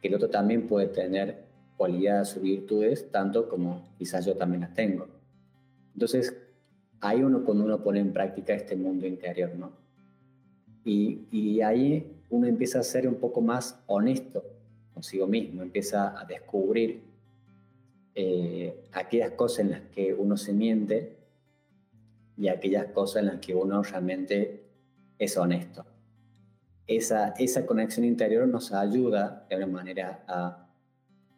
que 0.00 0.08
el 0.08 0.14
otro 0.14 0.28
también 0.28 0.66
puede 0.66 0.88
tener 0.88 1.45
cualidades 1.76 2.36
o 2.36 2.40
virtudes 2.40 3.10
tanto 3.10 3.48
como 3.48 3.88
quizás 3.98 4.24
yo 4.24 4.36
también 4.36 4.62
las 4.62 4.74
tengo. 4.74 5.06
Entonces, 5.94 6.36
hay 7.00 7.22
uno 7.22 7.44
cuando 7.44 7.64
uno 7.64 7.82
pone 7.82 8.00
en 8.00 8.12
práctica 8.12 8.54
este 8.54 8.76
mundo 8.76 9.06
interior, 9.06 9.54
¿no? 9.54 9.72
Y, 10.84 11.26
y 11.30 11.60
ahí 11.60 12.12
uno 12.30 12.46
empieza 12.46 12.80
a 12.80 12.82
ser 12.82 13.08
un 13.08 13.16
poco 13.16 13.40
más 13.40 13.80
honesto 13.86 14.44
consigo 14.94 15.26
mismo, 15.26 15.62
empieza 15.62 16.18
a 16.18 16.24
descubrir 16.24 17.02
eh, 18.14 18.88
aquellas 18.92 19.32
cosas 19.32 19.60
en 19.60 19.70
las 19.72 19.80
que 19.94 20.14
uno 20.14 20.36
se 20.36 20.52
miente 20.52 21.16
y 22.38 22.48
aquellas 22.48 22.86
cosas 22.92 23.22
en 23.22 23.26
las 23.26 23.40
que 23.40 23.54
uno 23.54 23.82
realmente 23.82 24.62
es 25.18 25.36
honesto 25.36 25.84
esa, 26.86 27.30
esa 27.38 27.66
conexión 27.66 28.04
interior 28.04 28.46
nos 28.46 28.72
ayuda 28.72 29.44
de 29.48 29.56
alguna 29.56 29.78
manera 29.78 30.24
a, 30.28 30.65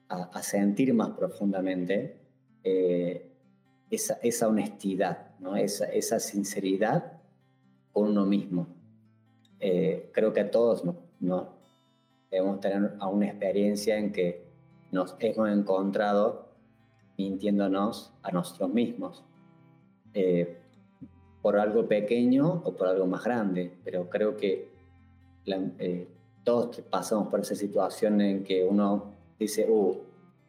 a, 0.09 0.43
sentir 0.43 0.95
más 0.95 1.11
profundamente 1.11 2.17
eh, 2.65 3.31
esa, 3.91 4.19
esa, 4.23 4.49
honestidad, 4.49 5.39
¿no? 5.39 5.57
esa, 5.57 5.87
esa, 5.87 6.19
sinceridad 6.19 7.21
con 7.93 8.09
uno 8.09 8.25
mismo. 8.25 8.69
Eh, 9.61 10.11
creo 10.13 10.33
que 10.33 10.41
a 10.41 10.51
todos 10.51 10.85
¿no? 11.21 11.49
debemos 12.31 12.61
tener 12.61 12.93
una 13.01 13.27
experiencia 13.27 13.99
en 13.99 14.13
que 14.13 14.45
nos 14.93 15.17
hemos 15.19 15.51
encontrado 15.51 16.49
mintiéndonos 17.17 18.15
a 18.23 18.31
nosotros 18.31 18.71
mismos. 18.71 19.25
Eh, 20.15 20.59
por 21.43 21.57
algo 21.57 21.87
pequeño 21.87 22.63
o 22.65 22.75
por 22.75 22.89
algo 22.89 23.07
más 23.07 23.25
grande, 23.25 23.73
pero 23.85 24.09
creo 24.09 24.37
que 24.37 24.69
eh, 25.47 26.09
todos 26.45 26.81
pasamos 26.91 27.29
por 27.29 27.41
esa 27.41 27.55
situación 27.55 28.21
en 28.21 28.45
que 28.45 28.65
uno 28.65 29.15
dice, 29.39 29.66
uh, 29.68 29.97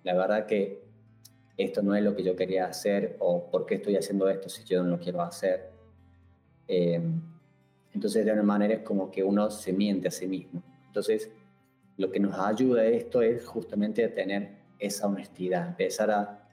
la 0.03 0.13
verdad 0.15 0.45
que 0.45 0.81
esto 1.57 1.81
no 1.81 1.93
es 1.95 2.03
lo 2.03 2.15
que 2.15 2.23
yo 2.23 2.35
quería 2.35 2.65
hacer 2.65 3.17
o 3.19 3.49
por 3.51 3.65
qué 3.65 3.75
estoy 3.75 3.97
haciendo 3.97 4.29
esto 4.29 4.47
si 4.49 4.63
yo 4.63 4.81
no 4.81 4.89
lo 4.89 4.99
quiero 4.99 5.21
hacer. 5.21 5.71
Em, 6.67 7.21
entonces, 7.93 8.23
de 8.23 8.31
alguna 8.31 8.47
manera 8.47 8.75
es 8.75 8.81
como 8.81 9.11
que 9.11 9.23
uno 9.23 9.49
se 9.51 9.73
miente 9.73 10.07
a 10.07 10.11
sí 10.11 10.27
mismo. 10.27 10.63
Entonces, 10.87 11.29
lo 11.97 12.11
que 12.11 12.19
nos 12.19 12.37
ayuda 12.39 12.81
a 12.81 12.85
esto 12.85 13.21
es 13.21 13.45
justamente 13.45 14.07
tener 14.07 14.59
esa 14.79 15.07
honestidad, 15.07 15.67
empezar 15.67 16.11
a, 16.11 16.47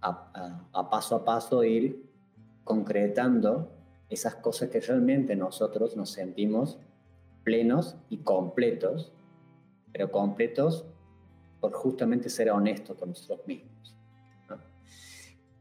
a, 0.00 0.66
a 0.72 0.90
paso 0.90 1.16
a 1.16 1.24
paso 1.24 1.62
ir 1.62 2.06
concretando 2.64 3.70
esas 4.08 4.36
cosas 4.36 4.70
que 4.70 4.80
realmente 4.80 5.36
nosotros 5.36 5.96
nos 5.96 6.10
sentimos 6.10 6.78
plenos 7.44 7.96
y 8.08 8.18
completos, 8.18 9.12
pero 9.92 10.10
completos 10.10 10.86
por 11.60 11.72
justamente 11.72 12.28
ser 12.28 12.50
honestos 12.50 12.96
con 12.96 13.10
nosotros 13.10 13.46
mismos. 13.46 13.96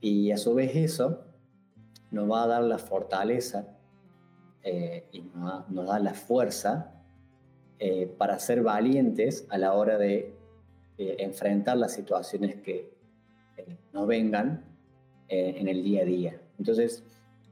Y 0.02 0.32
a 0.32 0.38
su 0.38 0.54
vez 0.54 0.76
eso 0.76 1.26
nos 2.12 2.32
va 2.32 2.43
a 2.43 2.47
dar 2.47 2.64
la 2.64 2.78
fortaleza 2.78 3.78
eh, 4.64 5.08
y 5.12 5.22
nos, 5.22 5.88
da 5.88 6.00
la 6.00 6.14
fuerza 6.14 6.93
eh, 7.80 8.08
para 8.18 8.39
ser 8.39 8.64
valientes 8.64 9.45
a 9.50 9.58
la 9.58 9.74
hora 9.74 9.97
de 9.97 10.36
enfrentar 10.97 11.78
las 11.78 11.93
situaciones 11.93 12.56
que, 12.56 13.00
eh, 13.68 13.78
nos 13.93 14.08
vengan 14.08 14.64
eh, 15.28 15.56
en 15.58 15.68
el 15.68 15.84
día 15.84 16.02
a 16.02 16.06
día. 16.06 16.41
Entonces, 16.58 17.04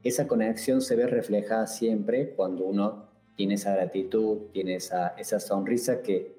esa 0.02 0.26
conexión 0.26 0.80
se 0.80 0.96
ve 0.96 1.06
reflejada 1.06 1.66
siempre 1.66 2.30
cuando 2.34 2.64
uno 2.64 3.08
tiene 3.36 3.54
esa 3.54 3.74
gratitud, 3.74 4.50
tiene 4.52 4.76
esa, 4.76 5.08
esa 5.08 5.40
sonrisa 5.40 6.02
que 6.02 6.36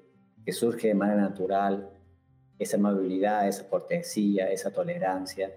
surge 0.48 0.88
de 0.88 0.94
manera 0.94 1.20
natural, 1.20 1.88
esa 2.60 2.76
amabilidad, 2.76 3.48
esa 3.48 3.66
cortesía, 3.68 4.52
esa 4.52 4.70
tolerancia 4.70 5.50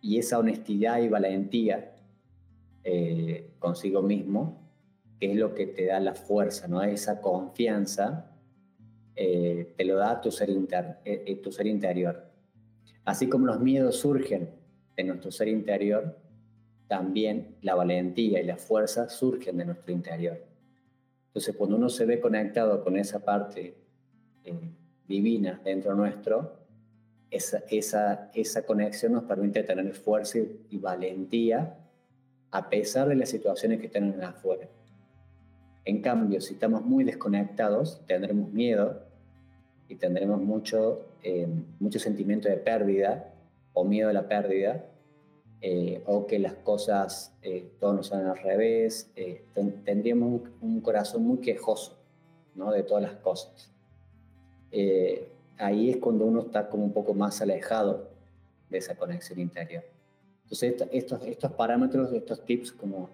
y 0.00 0.18
esa 0.18 0.40
honestidad 0.40 1.00
y 1.00 1.08
valentía 1.08 1.94
eh, 2.82 3.54
consigo 3.60 4.02
mismo, 4.02 4.68
que 5.20 5.30
es 5.30 5.36
lo 5.36 5.54
que 5.54 5.68
te 5.68 5.86
da 5.86 6.00
la 6.00 6.14
fuerza, 6.14 6.66
¿no? 6.66 6.82
Esa 6.82 7.20
confianza 7.20 8.32
eh, 9.14 9.74
te 9.76 9.84
lo 9.84 9.94
da 9.94 10.20
tu 10.20 10.32
ser, 10.32 10.50
eh, 11.04 11.40
tu 11.40 11.52
ser 11.52 11.68
interior. 11.68 12.32
Así 13.04 13.28
como 13.28 13.46
los 13.46 13.60
miedos 13.60 14.00
surgen 14.00 14.50
de 14.96 15.04
nuestro 15.04 15.30
ser 15.30 15.46
interior, 15.46 16.18
también 16.88 17.58
la 17.62 17.76
valentía 17.76 18.40
y 18.40 18.44
la 18.44 18.56
fuerza 18.56 19.08
surgen 19.08 19.56
de 19.56 19.66
nuestro 19.66 19.92
interior. 19.92 20.44
Entonces, 21.28 21.54
cuando 21.56 21.76
uno 21.76 21.88
se 21.88 22.06
ve 22.06 22.20
conectado 22.20 22.82
con 22.82 22.96
esa 22.96 23.24
parte 23.24 23.76
divina 25.06 25.60
dentro 25.64 25.94
nuestro, 25.94 26.62
esa, 27.32 27.62
esa, 27.70 28.30
esa 28.34 28.64
conexión 28.64 29.12
nos 29.12 29.24
permite 29.24 29.62
tener 29.62 29.94
fuerza 29.94 30.38
y, 30.68 30.76
valentía 30.76 31.78
a 32.50 32.68
pesar 32.68 33.08
de 33.08 33.16
las 33.16 33.30
situaciones 33.30 33.80
que 33.80 33.88
tenemos 33.88 34.20
afuera. 34.20 34.68
En 35.84 36.02
cambio, 36.02 36.40
si 36.40 36.54
estamos 36.54 36.84
muy 36.84 37.04
desconectados, 37.04 38.02
tendremos 38.06 38.52
miedo 38.52 39.02
y 39.88 39.96
tendremos 39.96 40.40
mucho, 40.40 41.06
eh, 41.22 41.48
mucho 41.80 41.98
sentimiento 41.98 42.48
de 42.48 42.58
pérdida 42.58 43.32
o 43.72 43.84
miedo 43.84 44.10
a 44.10 44.12
la 44.12 44.28
pérdida, 44.28 44.84
eh, 45.62 46.02
o 46.06 46.26
que 46.26 46.38
las 46.38 46.54
cosas 46.54 47.34
eh, 47.40 47.70
todos 47.80 47.94
nos 47.94 48.06
salen 48.08 48.26
al 48.26 48.38
revés, 48.38 49.10
tendríamos 49.84 50.42
un, 50.60 50.80
corazón 50.80 51.22
muy 51.24 51.38
quejoso 51.38 51.98
¿no? 52.54 52.70
de 52.72 52.82
todas 52.82 53.02
las 53.02 53.14
cosas. 53.14 53.71
Ahí 55.58 55.90
es 55.90 55.96
cuando 55.98 56.24
uno 56.24 56.40
está 56.40 56.68
como 56.68 56.84
un 56.84 56.92
poco 56.92 57.14
más 57.14 57.40
alejado 57.40 58.10
de 58.68 58.78
esa 58.78 58.96
conexión 58.96 59.38
interior. 59.38 59.84
Entonces, 60.44 60.74
estos, 60.90 61.22
estos 61.24 61.52
parámetros, 61.52 62.12
estos 62.12 62.44
tips, 62.44 62.72
como, 62.72 63.08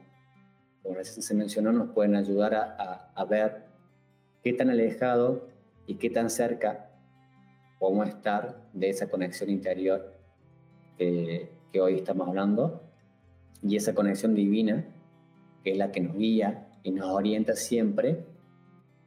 como 0.83 0.95
recién 0.95 1.23
se 1.23 1.35
mencionó, 1.35 1.73
nos 1.73 1.91
pueden 1.91 2.17
ayudar 2.17 2.55
a, 2.55 3.25
ver 3.25 3.65
qué 4.43 4.53
tan 4.53 4.71
alejado 4.71 5.47
y 5.87 5.97
qué 5.97 6.11
tan 6.11 6.31
cerca 6.31 6.91
podemos 7.79 8.09
estar 8.09 8.61
de 8.73 8.89
esa 8.89 9.09
conexión 9.09 9.51
interior 9.51 10.15
que, 10.97 11.51
hoy 11.81 11.95
estamos 11.95 12.27
hablando 12.27 12.83
y 13.63 13.77
esa 13.77 13.95
conexión 13.95 14.35
divina 14.35 14.85
que 15.63 15.71
es 15.71 15.79
la 15.79 15.93
que 15.93 16.01
nos 16.01 16.17
guía 16.17 16.67
y 16.83 16.91
nos 16.91 17.07
orienta 17.07 17.55
siempre 17.55 18.25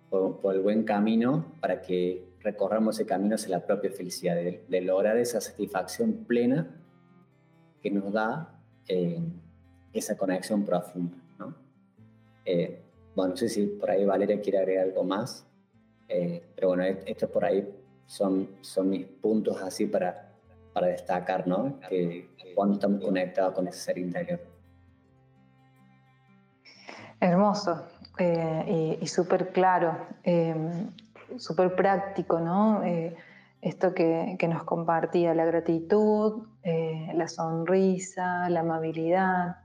por 0.10 0.56
el 0.56 0.62
buen 0.62 0.84
camino 0.84 1.54
para 1.60 1.82
que 1.82 2.31
recorramos 2.44 2.96
ese 2.96 3.06
camino 3.06 3.36
hacia 3.36 3.50
la 3.50 3.66
propia 3.66 3.92
felicidad, 3.92 4.36
de, 4.36 4.64
de 4.68 4.82
lograr 4.82 5.18
esa 5.18 5.42
satisfacción 5.42 6.26
plena 6.26 6.68
que 7.82 7.90
nos 7.92 8.12
da 8.14 8.60
eh, 8.88 9.20
esa 9.94 10.18
conexión 10.18 10.66
profunda. 10.66 11.18
¿no? 11.40 11.56
Eh, 12.46 12.82
bueno, 13.16 13.32
no 13.32 13.38
sé 13.38 13.50
si 13.50 13.66
por 13.68 13.90
ahí 13.90 14.06
Valeria 14.06 14.40
quiere 14.42 14.60
agregar 14.60 14.86
algo 14.86 15.04
más, 15.04 15.46
eh, 16.08 16.44
pero 16.56 16.70
bueno, 16.70 16.84
estos 16.84 17.30
por 17.30 17.46
ahí 17.46 17.68
son, 18.06 18.50
son 18.62 18.90
mis 18.90 19.06
puntos 19.06 19.62
así 19.62 19.86
para, 19.86 20.34
para 20.74 20.88
destacar, 20.88 21.48
¿no? 21.48 21.80
Que 21.90 22.30
cuando 22.56 22.76
estamos 22.76 23.02
conectados 23.02 23.54
con 23.54 23.68
ese 23.68 23.80
ser 23.80 23.98
interior. 23.98 24.40
Hermoso 27.20 27.86
y, 28.18 28.98
y 29.00 29.08
súper 29.08 29.52
claro, 29.52 29.96
súper 31.38 31.76
práctico, 31.76 32.40
¿no? 32.40 32.82
esto 33.62 33.94
que, 33.94 34.38
nos 34.50 34.64
compartía, 34.64 35.34
la 35.36 35.46
gratitud, 35.46 36.48
eh, 36.64 37.12
la 37.14 37.28
sonrisa, 37.28 38.50
la 38.50 38.62
amabilidad, 38.62 39.58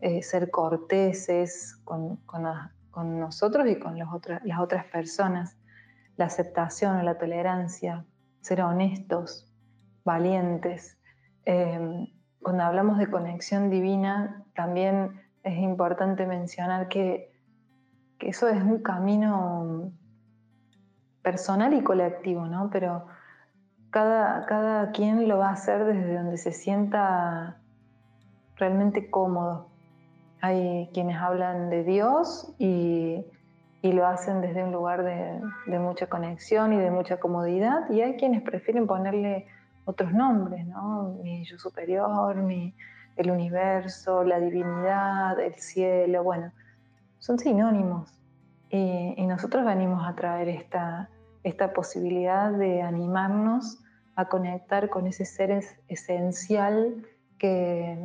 eh, 0.00 0.22
ser 0.22 0.50
corteses 0.50 1.76
con, 1.84 2.20
nosotros 3.18 3.66
y 3.68 3.78
con 3.78 3.98
las 3.98 4.08
otras 4.60 4.84
personas, 4.92 5.56
la 6.16 6.26
aceptación, 6.26 7.04
la 7.04 7.18
tolerancia, 7.18 8.04
ser 8.40 8.60
honestos, 8.60 9.50
valientes. 10.04 10.98
Eh, 11.46 12.12
cuando 12.42 12.62
hablamos 12.62 12.98
de 12.98 13.10
conexión 13.10 13.70
divina, 13.70 14.44
también 14.54 15.22
es 15.42 15.58
importante 15.58 16.26
mencionar 16.26 16.88
que, 16.88 17.32
que 18.18 18.28
eso 18.28 18.48
es 18.48 18.62
un 18.62 18.82
camino 18.82 19.90
personal 21.24 21.72
y 21.72 21.82
colectivo, 21.82 22.46
¿no? 22.46 22.70
Pero 22.70 23.06
cada, 23.90 24.46
cada 24.46 24.92
quien 24.92 25.26
lo 25.26 25.38
va 25.38 25.48
a 25.48 25.52
hacer 25.52 25.84
desde 25.84 26.14
donde 26.14 26.36
se 26.36 26.52
sienta 26.52 27.56
realmente 28.56 29.10
cómodo. 29.10 29.68
Hay 30.40 30.90
quienes 30.92 31.16
hablan 31.16 31.70
de 31.70 31.82
Dios 31.82 32.54
y, 32.58 33.24
lo 33.82 34.06
hacen 34.06 34.40
desde 34.40 34.64
un 34.64 34.72
lugar 34.72 35.04
de, 35.04 35.78
mucha 35.78 36.06
conexión 36.06 36.72
y 36.72 36.78
de 36.78 36.90
mucha 36.90 37.18
comodidad, 37.18 37.88
y 37.90 38.00
hay 38.00 38.16
quienes 38.16 38.42
prefieren 38.42 38.86
ponerle 38.86 39.46
otros 39.84 40.12
nombres, 40.12 40.66
¿no? 40.66 41.16
Mi 41.22 41.44
yo 41.44 41.58
superior, 41.58 42.34
mi, 42.36 42.74
el 43.16 43.30
universo, 43.30 44.24
la 44.24 44.40
divinidad, 44.40 45.38
el 45.38 45.54
cielo, 45.54 46.24
bueno, 46.24 46.50
son 47.18 47.38
sinónimos. 47.38 48.10
Y, 48.70 49.14
y 49.16 49.26
nosotros 49.26 49.64
venimos 49.64 50.06
a 50.08 50.14
traer 50.14 50.48
esta, 50.48 51.10
esta 51.44 51.74
posibilidad 51.74 52.50
de 52.50 52.82
animarnos 52.82 53.78
a 54.16 54.28
conectar 54.28 54.88
con 54.88 55.06
ese 55.06 55.24
ser 55.24 55.62
esencial 55.88 57.06
que, 57.38 57.98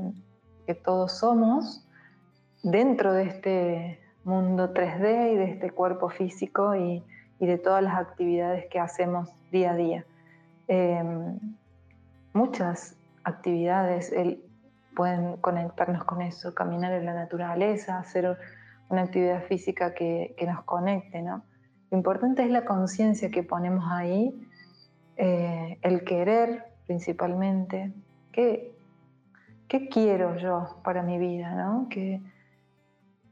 todos 0.84 1.18
somos 1.18 1.84
dentro 2.62 3.12
de 3.14 3.24
este 3.24 4.00
mundo 4.24 4.72
3D 4.72 5.34
y 5.34 5.36
de 5.38 5.46
este 5.46 5.72
cuerpo 5.72 6.10
físico 6.10 6.76
y, 6.76 7.04
de 7.40 7.58
todas 7.58 7.82
las 7.82 7.96
actividades 7.96 8.68
que 8.70 8.80
hacemos 8.80 9.30
día 9.50 9.72
a 9.72 9.76
día. 9.76 10.06
Em, 10.68 11.40
muchas 12.34 12.98
actividades 13.24 14.14
pueden 14.96 15.38
conectarnos 15.38 16.04
con 16.04 16.22
eso, 16.22 16.54
caminar 16.54 16.92
en 16.92 17.06
la 17.06 17.16
naturaleza, 17.16 17.98
hacer 17.98 18.38
una 18.90 19.04
actividad 19.04 19.42
física 19.46 19.96
que, 19.96 20.36
que 20.38 20.46
nos 20.46 20.64
conecte, 20.66 21.24
¿no? 21.24 21.44
Lo 21.92 21.98
importante 21.98 22.44
es 22.44 22.52
la 22.52 22.66
conciencia 22.66 23.30
que 23.32 23.44
ponemos 23.44 23.86
ahí 23.90 24.48
eh, 25.18 25.80
el 25.82 26.04
querer 26.04 26.66
principalmente, 26.86 27.94
¿qué, 28.32 28.76
¿qué, 29.68 29.90
quiero 29.90 30.38
yo 30.38 30.80
para 30.84 31.04
mi 31.04 31.18
vida? 31.18 31.54
¿no? 31.54 31.88
¿Qué, 31.90 32.22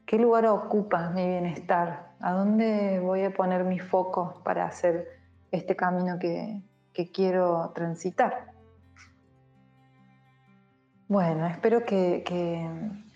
¿Qué 0.06 0.18
lugar 0.18 0.46
ocupa 0.46 1.10
mi 1.10 1.26
bienestar? 1.26 2.12
¿A 2.20 2.32
dónde 2.32 3.00
voy 3.00 3.24
a 3.24 3.32
poner 3.32 3.64
mi 3.64 3.78
foco 3.78 4.40
para 4.44 4.66
hacer 4.66 5.06
este 5.50 5.76
camino 5.76 6.18
que, 6.18 6.62
que 6.92 7.10
quiero 7.10 7.72
transitar? 7.74 8.52
Bueno, 11.08 11.46
espero 11.46 11.86
que, 11.86 12.22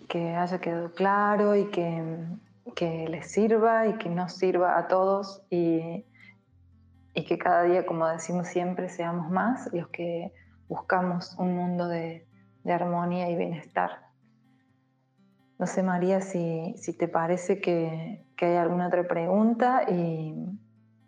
que, 0.09 0.35
haya 0.35 0.59
quedado 0.59 0.93
claro 0.93 1.55
y 1.55 1.65
que, 1.65 2.17
que 2.73 3.07
les 3.07 3.31
sirva 3.31 3.87
y 3.87 3.97
que 3.97 4.09
nos 4.09 4.33
sirva 4.33 4.77
a 4.77 4.87
todos 4.87 5.43
y 5.49 6.05
y 7.13 7.25
que 7.25 7.37
cada 7.37 7.63
día, 7.63 7.85
como 7.85 8.07
decimos 8.07 8.47
siempre, 8.47 8.89
seamos 8.89 9.29
más 9.29 9.71
los 9.71 9.87
que 9.89 10.33
buscamos 10.67 11.35
un 11.37 11.55
mundo 11.55 11.87
de, 11.87 12.27
armonía 12.65 13.29
y 13.29 13.35
bienestar. 13.35 14.07
No 15.59 15.67
sé, 15.67 15.83
María, 15.83 16.21
si, 16.21 16.75
te 16.97 17.07
parece 17.07 17.59
que, 17.61 18.25
hay 18.37 18.55
alguna 18.55 18.87
otra 18.87 19.07
pregunta 19.07 19.83
y, 19.89 20.35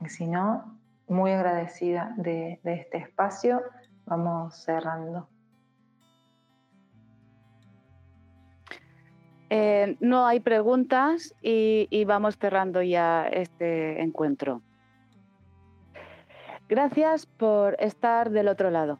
si 0.07 0.27
no, 0.27 0.79
muy 1.07 1.31
agradecida 1.31 2.13
de, 2.17 2.61
este 2.63 2.97
espacio. 2.99 3.61
Vamos 4.05 4.55
cerrando. 4.63 5.27
Eh, 9.49 9.95
no 9.99 10.25
hay 10.25 10.39
preguntas 10.39 11.35
y 11.41 12.05
vamos 12.05 12.37
cerrando 12.37 12.81
ya 12.81 13.27
este 13.27 14.01
encuentro. 14.01 14.61
Gracias 16.67 17.27
por 17.27 17.75
estar 17.79 18.31
del 18.31 18.47
otro 18.47 18.71
lado 18.71 18.99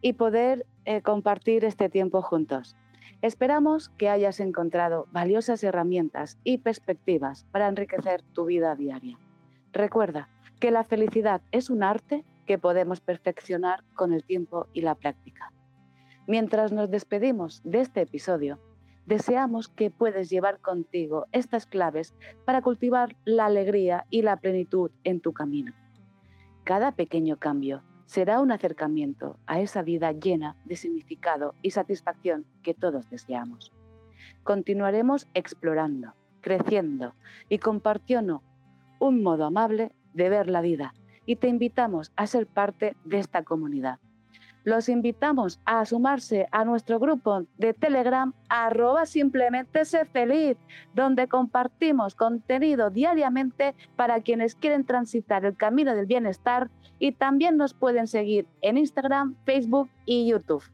y 0.00 0.12
poder 0.12 0.64
eh, 0.84 1.02
compartir 1.02 1.64
este 1.64 1.88
tiempo 1.88 2.22
juntos. 2.22 2.76
Esperamos 3.20 3.88
que 3.90 4.08
hayas 4.08 4.38
encontrado 4.38 5.08
valiosas 5.10 5.64
herramientas 5.64 6.38
y 6.44 6.58
perspectivas 6.58 7.46
para 7.50 7.66
enriquecer 7.66 8.22
tu 8.32 8.44
vida 8.46 8.76
diaria. 8.76 9.18
Recuerda 9.72 10.28
que 10.60 10.70
la 10.70 10.84
felicidad 10.84 11.42
es 11.50 11.68
un 11.68 11.82
arte 11.82 12.24
que 12.46 12.58
podemos 12.58 13.00
perfeccionar 13.00 13.82
con 13.94 14.12
el 14.12 14.22
tiempo 14.22 14.68
y 14.72 14.82
la 14.82 14.94
práctica. 14.94 15.52
Mientras 16.28 16.70
nos 16.70 16.90
despedimos 16.90 17.60
de 17.64 17.80
este 17.80 18.02
episodio, 18.02 18.60
deseamos 19.10 19.66
que 19.66 19.90
puedes 19.90 20.30
llevar 20.30 20.60
contigo 20.60 21.26
estas 21.32 21.66
claves 21.66 22.14
para 22.44 22.62
cultivar 22.62 23.16
la 23.24 23.46
alegría 23.46 24.06
y 24.08 24.22
la 24.22 24.36
plenitud 24.36 24.92
en 25.02 25.20
tu 25.20 25.32
camino. 25.32 25.72
Cada 26.62 26.92
pequeño 26.92 27.36
cambio 27.36 27.82
será 28.06 28.40
un 28.40 28.52
acercamiento 28.52 29.36
a 29.48 29.58
esa 29.58 29.82
vida 29.82 30.12
llena 30.12 30.56
de 30.64 30.76
significado 30.76 31.56
y 31.60 31.72
satisfacción 31.72 32.46
que 32.62 32.72
todos 32.72 33.10
deseamos. 33.10 33.72
Continuaremos 34.44 35.26
explorando, 35.34 36.14
creciendo 36.40 37.16
y 37.48 37.58
compartiendo 37.58 38.44
un 39.00 39.24
modo 39.24 39.44
amable 39.44 39.90
de 40.14 40.28
ver 40.28 40.48
la 40.48 40.60
vida 40.60 40.94
y 41.26 41.34
te 41.34 41.48
invitamos 41.48 42.12
a 42.14 42.28
ser 42.28 42.46
parte 42.46 42.96
de 43.04 43.18
esta 43.18 43.42
comunidad. 43.42 43.98
Los 44.64 44.88
invitamos 44.88 45.58
a 45.64 45.84
sumarse 45.86 46.46
a 46.52 46.64
nuestro 46.64 46.98
grupo 46.98 47.44
de 47.56 47.72
Telegram 47.72 48.34
arroba 48.48 49.06
simplemente 49.06 49.84
sé 49.84 50.04
feliz, 50.04 50.58
donde 50.94 51.28
compartimos 51.28 52.14
contenido 52.14 52.90
diariamente 52.90 53.74
para 53.96 54.20
quienes 54.20 54.54
quieren 54.54 54.84
transitar 54.84 55.44
el 55.46 55.56
camino 55.56 55.94
del 55.94 56.06
bienestar 56.06 56.70
y 56.98 57.12
también 57.12 57.56
nos 57.56 57.72
pueden 57.72 58.06
seguir 58.06 58.46
en 58.60 58.76
Instagram, 58.76 59.34
Facebook 59.46 59.88
y 60.04 60.28
YouTube. 60.28 60.64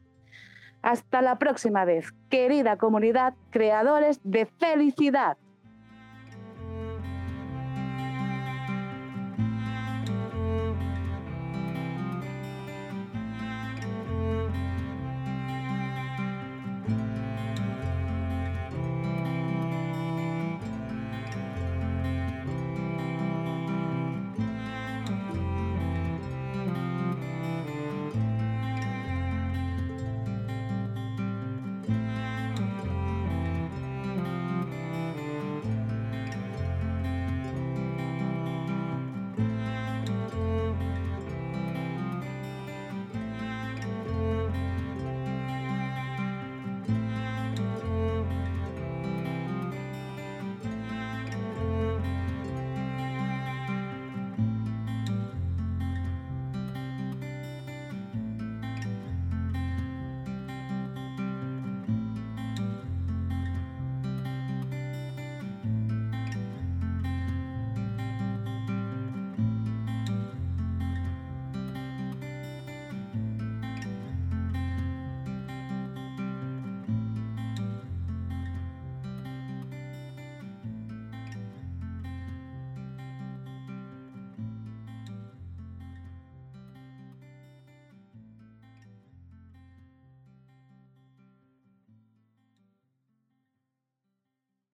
Hasta 0.81 1.21
la 1.21 1.39
próxima 1.39 1.85
vez, 1.85 2.13
querida 2.29 2.77
comunidad, 2.77 3.33
creadores 3.51 4.19
de 4.23 4.45
felicidad. 4.45 5.37